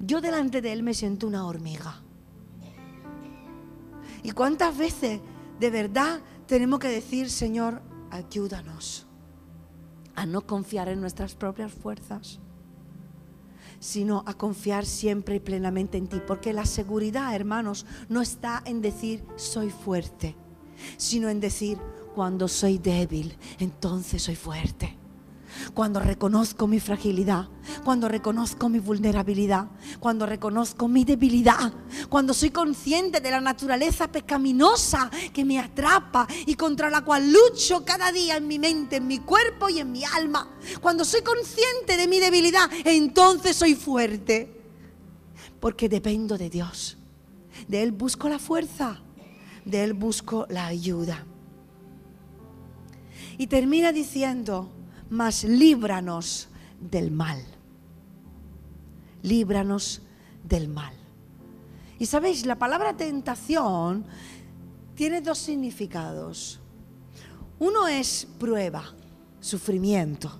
yo 0.00 0.20
delante 0.20 0.62
de 0.62 0.72
Él 0.72 0.82
me 0.82 0.94
siento 0.94 1.26
una 1.26 1.46
hormiga. 1.46 2.02
¿Y 4.22 4.32
cuántas 4.32 4.76
veces 4.76 5.20
de 5.58 5.70
verdad 5.70 6.20
tenemos 6.46 6.78
que 6.78 6.88
decir, 6.88 7.30
Señor, 7.30 7.82
ayúdanos 8.10 9.06
a 10.14 10.26
no 10.26 10.46
confiar 10.46 10.88
en 10.88 11.00
nuestras 11.00 11.34
propias 11.34 11.72
fuerzas, 11.72 12.40
sino 13.78 14.22
a 14.26 14.34
confiar 14.34 14.84
siempre 14.84 15.36
y 15.36 15.40
plenamente 15.40 15.96
en 15.96 16.08
ti? 16.08 16.20
Porque 16.26 16.52
la 16.52 16.66
seguridad, 16.66 17.34
hermanos, 17.34 17.86
no 18.08 18.20
está 18.20 18.62
en 18.64 18.82
decir, 18.82 19.24
soy 19.36 19.70
fuerte, 19.70 20.36
sino 20.96 21.28
en 21.28 21.40
decir, 21.40 21.78
cuando 22.14 22.48
soy 22.48 22.78
débil, 22.78 23.36
entonces 23.58 24.22
soy 24.22 24.36
fuerte. 24.36 24.99
Cuando 25.74 26.00
reconozco 26.00 26.66
mi 26.66 26.80
fragilidad, 26.80 27.48
cuando 27.84 28.08
reconozco 28.08 28.68
mi 28.68 28.78
vulnerabilidad, 28.78 29.66
cuando 29.98 30.26
reconozco 30.26 30.88
mi 30.88 31.04
debilidad, 31.04 31.72
cuando 32.08 32.34
soy 32.34 32.50
consciente 32.50 33.20
de 33.20 33.30
la 33.30 33.40
naturaleza 33.40 34.08
pecaminosa 34.08 35.10
que 35.32 35.44
me 35.44 35.58
atrapa 35.58 36.26
y 36.46 36.54
contra 36.54 36.90
la 36.90 37.02
cual 37.02 37.32
lucho 37.32 37.84
cada 37.84 38.12
día 38.12 38.36
en 38.36 38.46
mi 38.46 38.58
mente, 38.58 38.96
en 38.96 39.06
mi 39.06 39.18
cuerpo 39.18 39.68
y 39.68 39.78
en 39.80 39.92
mi 39.92 40.04
alma. 40.04 40.48
Cuando 40.80 41.04
soy 41.04 41.22
consciente 41.22 41.96
de 41.96 42.08
mi 42.08 42.18
debilidad, 42.18 42.70
entonces 42.84 43.56
soy 43.56 43.74
fuerte, 43.74 44.60
porque 45.60 45.88
dependo 45.88 46.38
de 46.38 46.50
Dios. 46.50 46.96
De 47.68 47.82
Él 47.82 47.92
busco 47.92 48.28
la 48.28 48.38
fuerza, 48.38 49.00
de 49.64 49.84
Él 49.84 49.92
busco 49.92 50.46
la 50.48 50.66
ayuda. 50.66 51.26
Y 53.38 53.46
termina 53.46 53.92
diciendo, 53.92 54.70
mas 55.10 55.44
líbranos 55.44 56.48
del 56.80 57.10
mal. 57.10 57.44
Líbranos 59.22 60.00
del 60.44 60.68
mal. 60.68 60.94
Y 61.98 62.06
sabéis, 62.06 62.46
la 62.46 62.56
palabra 62.56 62.96
tentación 62.96 64.06
tiene 64.94 65.20
dos 65.20 65.38
significados. 65.38 66.60
Uno 67.58 67.88
es 67.88 68.26
prueba, 68.38 68.94
sufrimiento, 69.40 70.30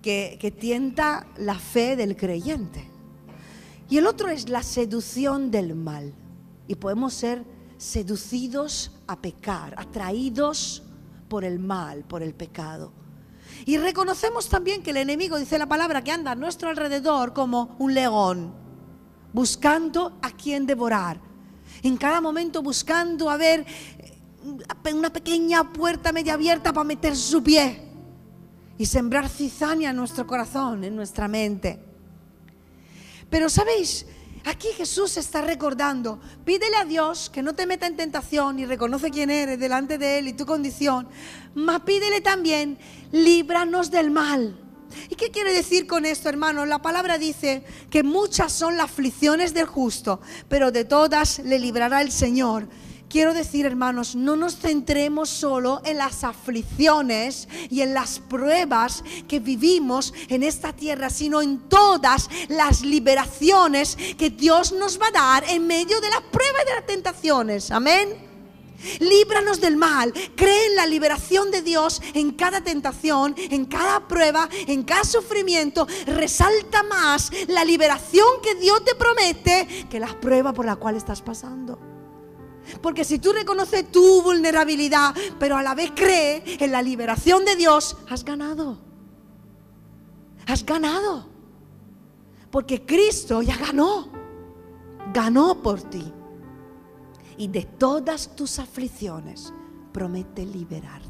que, 0.00 0.38
que, 0.40 0.52
tienta 0.52 1.26
la 1.38 1.58
fe 1.58 1.96
del 1.96 2.16
creyente. 2.16 2.88
Y 3.90 3.96
el 3.96 4.06
otro 4.06 4.28
es 4.28 4.48
la 4.48 4.62
seducción 4.62 5.50
del 5.50 5.74
mal. 5.74 6.14
Y 6.68 6.76
podemos 6.76 7.14
ser 7.14 7.44
seducidos 7.78 8.92
a 9.06 9.20
pecar, 9.20 9.74
atraídos 9.76 10.82
por 11.28 11.44
el 11.44 11.58
mal, 11.58 12.04
por 12.04 12.22
el 12.22 12.34
pecado. 12.34 12.92
Y 13.66 13.76
reconocemos 13.78 14.48
también 14.48 14.82
que 14.82 14.90
el 14.90 14.98
enemigo, 14.98 15.38
dice 15.38 15.58
la 15.58 15.66
palabra, 15.66 16.02
que 16.02 16.12
anda 16.12 16.32
a 16.32 16.34
nuestro 16.34 16.68
alrededor 16.68 17.32
como 17.32 17.76
un 17.78 17.94
león, 17.94 18.54
buscando 19.32 20.18
a 20.22 20.30
quien 20.30 20.66
devorar. 20.66 21.20
En 21.82 21.96
cada 21.96 22.20
momento 22.20 22.62
buscando 22.62 23.30
a 23.30 23.36
ver 23.36 23.64
eh, 23.98 24.92
una 24.92 25.12
pequeña 25.12 25.72
puerta 25.72 26.12
media 26.12 26.34
abierta 26.34 26.72
para 26.72 26.84
meter 26.84 27.14
su 27.14 27.42
pie 27.42 27.88
y 28.78 28.86
sembrar 28.86 29.28
cizaña 29.28 29.90
en 29.90 29.96
nuestro 29.96 30.26
corazón, 30.26 30.84
en 30.84 30.96
nuestra 30.96 31.28
mente. 31.28 31.84
Pero 33.28 33.50
sabéis, 33.50 34.06
Aquí 34.44 34.68
Jesús 34.76 35.16
está 35.16 35.42
recordando, 35.42 36.20
pídele 36.44 36.76
a 36.76 36.84
Dios 36.84 37.30
que 37.30 37.42
no 37.42 37.54
te 37.54 37.66
meta 37.66 37.86
en 37.86 37.96
tentación 37.96 38.58
y 38.58 38.66
reconoce 38.66 39.10
quién 39.10 39.30
eres 39.30 39.58
delante 39.58 39.98
de 39.98 40.18
Él 40.18 40.28
y 40.28 40.32
tu 40.32 40.46
condición, 40.46 41.08
mas 41.54 41.80
pídele 41.80 42.20
también, 42.20 42.78
líbranos 43.12 43.90
del 43.90 44.10
mal. 44.10 44.56
¿Y 45.10 45.16
qué 45.16 45.30
quiere 45.30 45.52
decir 45.52 45.86
con 45.86 46.06
esto, 46.06 46.28
hermano? 46.28 46.64
La 46.64 46.80
palabra 46.80 47.18
dice 47.18 47.62
que 47.90 48.02
muchas 48.02 48.52
son 48.52 48.76
las 48.76 48.86
aflicciones 48.86 49.52
del 49.54 49.66
justo, 49.66 50.20
pero 50.48 50.72
de 50.72 50.84
todas 50.84 51.40
le 51.40 51.58
librará 51.58 52.00
el 52.00 52.10
Señor. 52.10 52.68
Quiero 53.08 53.32
decir, 53.32 53.64
hermanos, 53.64 54.14
no 54.14 54.36
nos 54.36 54.58
centremos 54.58 55.30
solo 55.30 55.80
en 55.86 55.96
las 55.96 56.24
aflicciones 56.24 57.48
y 57.70 57.80
en 57.80 57.94
las 57.94 58.18
pruebas 58.18 59.02
que 59.26 59.40
vivimos 59.40 60.12
en 60.28 60.42
esta 60.42 60.74
tierra, 60.74 61.08
sino 61.08 61.40
en 61.40 61.58
todas 61.70 62.28
las 62.48 62.82
liberaciones 62.82 63.96
que 64.18 64.28
Dios 64.28 64.72
nos 64.72 65.00
va 65.00 65.06
a 65.06 65.12
dar 65.12 65.44
en 65.48 65.66
medio 65.66 66.02
de 66.02 66.10
las 66.10 66.20
pruebas 66.20 66.62
y 66.62 66.68
de 66.68 66.74
las 66.74 66.86
tentaciones. 66.86 67.70
Amén. 67.70 68.28
Líbranos 69.00 69.60
del 69.60 69.78
mal. 69.78 70.12
Cree 70.36 70.66
en 70.66 70.76
la 70.76 70.86
liberación 70.86 71.50
de 71.50 71.62
Dios 71.62 72.02
en 72.12 72.32
cada 72.32 72.60
tentación, 72.60 73.34
en 73.38 73.64
cada 73.64 74.06
prueba, 74.06 74.50
en 74.52 74.82
cada 74.82 75.04
sufrimiento. 75.04 75.86
Resalta 76.06 76.82
más 76.82 77.30
la 77.48 77.64
liberación 77.64 78.26
que 78.42 78.54
Dios 78.56 78.84
te 78.84 78.94
promete 78.94 79.86
que 79.90 79.98
las 79.98 80.14
pruebas 80.14 80.52
por 80.52 80.66
las 80.66 80.76
cuales 80.76 81.02
estás 81.02 81.22
pasando. 81.22 81.97
Porque 82.82 83.04
si 83.04 83.18
tú 83.18 83.32
reconoces 83.32 83.90
tu 83.90 84.22
vulnerabilidad, 84.22 85.14
pero 85.38 85.56
a 85.56 85.62
la 85.62 85.74
vez 85.74 85.92
crees 85.94 86.60
en 86.60 86.72
la 86.72 86.82
liberación 86.82 87.44
de 87.44 87.56
Dios, 87.56 87.96
has 88.08 88.24
ganado. 88.24 88.78
Has 90.46 90.64
ganado. 90.64 91.26
Porque 92.50 92.84
Cristo 92.84 93.42
ya 93.42 93.56
ganó. 93.56 94.08
Ganó 95.12 95.62
por 95.62 95.82
ti. 95.82 96.12
Y 97.36 97.48
de 97.48 97.62
todas 97.62 98.34
tus 98.34 98.58
aflicciones 98.58 99.52
promete 99.92 100.44
liberarte. 100.44 101.08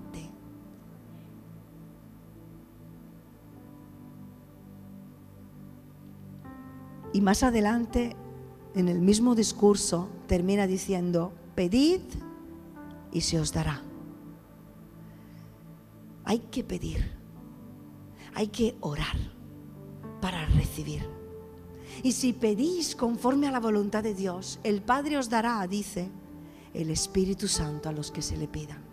Y 7.13 7.21
más 7.21 7.43
adelante, 7.43 8.15
en 8.75 8.89
el 8.89 9.01
mismo 9.01 9.35
discurso, 9.35 10.09
termina 10.27 10.67
diciendo, 10.67 11.33
pedid 11.59 12.03
y 13.11 13.21
se 13.21 13.41
os 13.41 13.53
dará. 13.53 13.83
Hay 16.25 16.39
que 16.53 16.63
pedir, 16.63 17.17
hay 18.33 18.47
que 18.47 18.77
orar 18.81 19.17
para 20.21 20.47
recibir. 20.47 21.03
Y 22.05 22.13
si 22.13 22.33
pedís 22.33 22.95
conforme 22.95 23.49
a 23.49 23.51
la 23.51 23.59
voluntad 23.59 24.05
de 24.05 24.15
Dios, 24.15 24.61
el 24.63 24.83
Padre 24.83 25.19
os 25.19 25.31
dará, 25.31 25.67
dice, 25.67 26.09
el 26.75 26.91
Espíritu 26.91 27.49
Santo 27.49 27.89
a 27.89 27.93
los 27.93 28.13
que 28.13 28.23
se 28.23 28.37
le 28.37 28.47
pidan. 28.47 28.85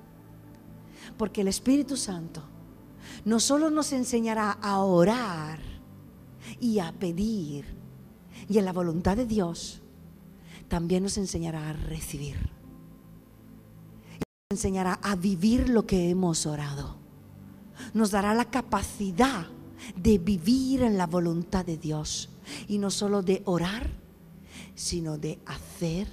Porque 1.20 1.42
el 1.42 1.50
Espíritu 1.50 1.96
Santo 1.96 2.42
no 3.26 3.40
solo 3.40 3.70
nos 3.70 3.94
enseñará 3.94 4.54
a 4.54 4.80
orar 4.80 5.60
y 6.60 6.80
a 6.80 6.92
pedir 6.94 7.64
y 8.50 8.58
en 8.58 8.66
la 8.66 8.74
voluntad 8.74 9.18
de 9.18 9.28
Dios, 9.28 9.84
también 10.68 11.04
nos 11.04 11.20
enseñará 11.20 11.70
a 11.70 11.74
recibir 11.74 12.55
enseñará 14.56 15.00
a 15.04 15.16
vivir 15.16 15.70
lo 15.70 15.86
que 15.86 16.10
hemos 16.10 16.46
orado. 16.46 16.96
Nos 17.94 18.12
dará 18.12 18.34
la 18.34 18.46
capacidad 18.46 19.48
de 19.96 20.18
vivir 20.18 20.82
en 20.82 20.98
la 20.98 21.08
voluntad 21.08 21.66
de 21.66 21.78
Dios. 21.78 22.30
Y 22.68 22.78
no 22.78 22.90
solo 22.90 23.22
de 23.22 23.42
orar, 23.46 23.90
sino 24.74 25.18
de 25.18 25.40
hacer 25.46 26.08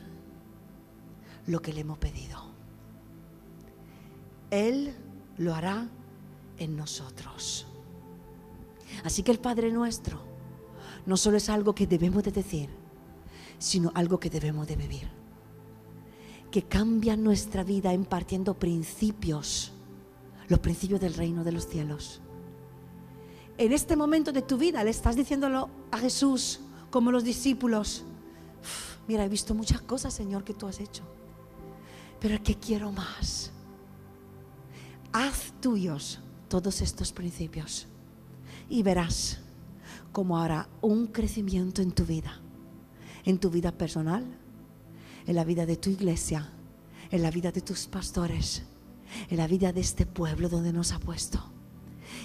lo 1.46 1.62
que 1.62 1.72
le 1.72 1.81
hemos 1.83 1.98
pedido. 1.98 2.52
Él 4.50 4.94
lo 5.38 5.55
hará 5.55 5.88
en 6.59 6.76
nosotros. 6.76 7.66
Así 9.05 9.22
que 9.22 9.31
el 9.31 9.38
Padre 9.38 9.70
nuestro 9.70 10.20
no 11.07 11.16
solo 11.16 11.37
es 11.37 11.48
algo 11.48 11.74
que 11.74 11.87
debemos 11.87 12.22
de 12.24 12.33
decir, 12.33 12.68
sino 13.59 13.92
algo 13.94 14.18
que 14.18 14.31
debemos 14.31 14.66
de 14.66 14.76
vivir 14.76 15.22
que 16.53 16.62
cambia 16.62 17.17
nuestra 17.17 17.65
vida 17.65 17.95
impartiendo 17.95 18.53
principios, 18.55 19.73
los 20.49 20.61
principios 20.61 21.01
del 21.01 21.15
reino 21.15 21.43
de 21.45 21.51
los 21.51 21.67
cielos. 21.67 22.21
En 23.57 23.73
este 23.73 23.97
momento 23.97 24.33
de 24.33 24.43
tu 24.43 24.59
vida 24.59 24.85
le 24.85 24.91
estás 24.91 25.17
diciéndolo 25.17 25.71
a 25.91 25.99
Jesús 25.99 26.61
como 26.91 27.11
los 27.11 27.25
discípulos. 27.25 28.05
Mira, 29.09 29.25
he 29.25 29.31
visto 29.31 29.55
muchas 29.55 29.81
cosas, 29.81 30.12
Señor, 30.12 30.45
que 30.45 30.53
tú 30.53 30.67
has 30.67 30.79
hecho, 30.79 31.03
pero 32.21 32.35
es 32.35 32.41
que 32.43 32.55
quiero 32.57 32.93
más. 32.93 33.51
Haz 35.11 35.55
tuyos 35.59 36.21
todos 36.49 36.83
estos 36.83 37.12
principios 37.12 37.88
y 38.69 38.83
verás 38.83 39.41
cómo 40.12 40.38
hará 40.38 40.69
un 40.83 41.07
crecimiento 41.07 41.81
en 41.81 41.93
tu 41.93 42.05
vida, 42.05 42.43
en 43.25 43.38
tu 43.38 43.49
vida 43.49 43.73
personal, 43.73 44.41
en 45.27 45.35
la 45.35 45.45
vida 45.45 45.67
de 45.67 45.77
tu 45.77 45.91
iglesia, 45.91 46.51
en 47.11 47.23
la 47.23 47.31
vida 47.31 47.53
de 47.53 47.61
tus 47.61 47.87
pastores, 47.87 48.63
en 49.29 49.37
la 49.37 49.47
vida 49.47 49.73
de 49.73 49.81
este 49.81 50.07
pueblo 50.07 50.49
donde 50.49 50.73
nos 50.73 50.93
ha 50.93 50.99
puesto. 50.99 51.43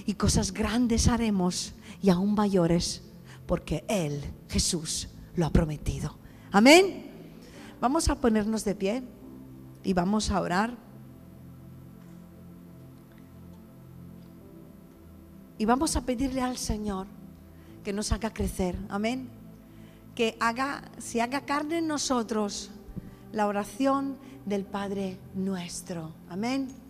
Y 0.05 0.13
cosas 0.13 0.53
grandes 0.53 1.07
haremos 1.07 1.73
y 2.01 2.09
aún 2.09 2.33
mayores 2.35 3.03
porque 3.45 3.83
Él, 3.87 4.21
Jesús, 4.49 5.09
lo 5.35 5.45
ha 5.45 5.49
prometido. 5.49 6.17
Amén. 6.51 7.05
Vamos 7.79 8.09
a 8.09 8.15
ponernos 8.15 8.63
de 8.65 8.75
pie 8.75 9.03
y 9.83 9.93
vamos 9.93 10.31
a 10.31 10.41
orar. 10.41 10.75
Y 15.57 15.65
vamos 15.65 15.95
a 15.95 16.05
pedirle 16.05 16.41
al 16.41 16.57
Señor 16.57 17.07
que 17.83 17.93
nos 17.93 18.11
haga 18.11 18.33
crecer. 18.33 18.77
Amén. 18.89 19.29
Que 20.13 20.35
haga, 20.39 20.91
si 20.97 21.19
haga 21.19 21.41
carne 21.41 21.79
en 21.79 21.87
nosotros 21.87 22.71
la 23.31 23.47
oración 23.47 24.17
del 24.45 24.63
Padre 24.63 25.17
nuestro. 25.35 26.11
Amén. 26.29 26.86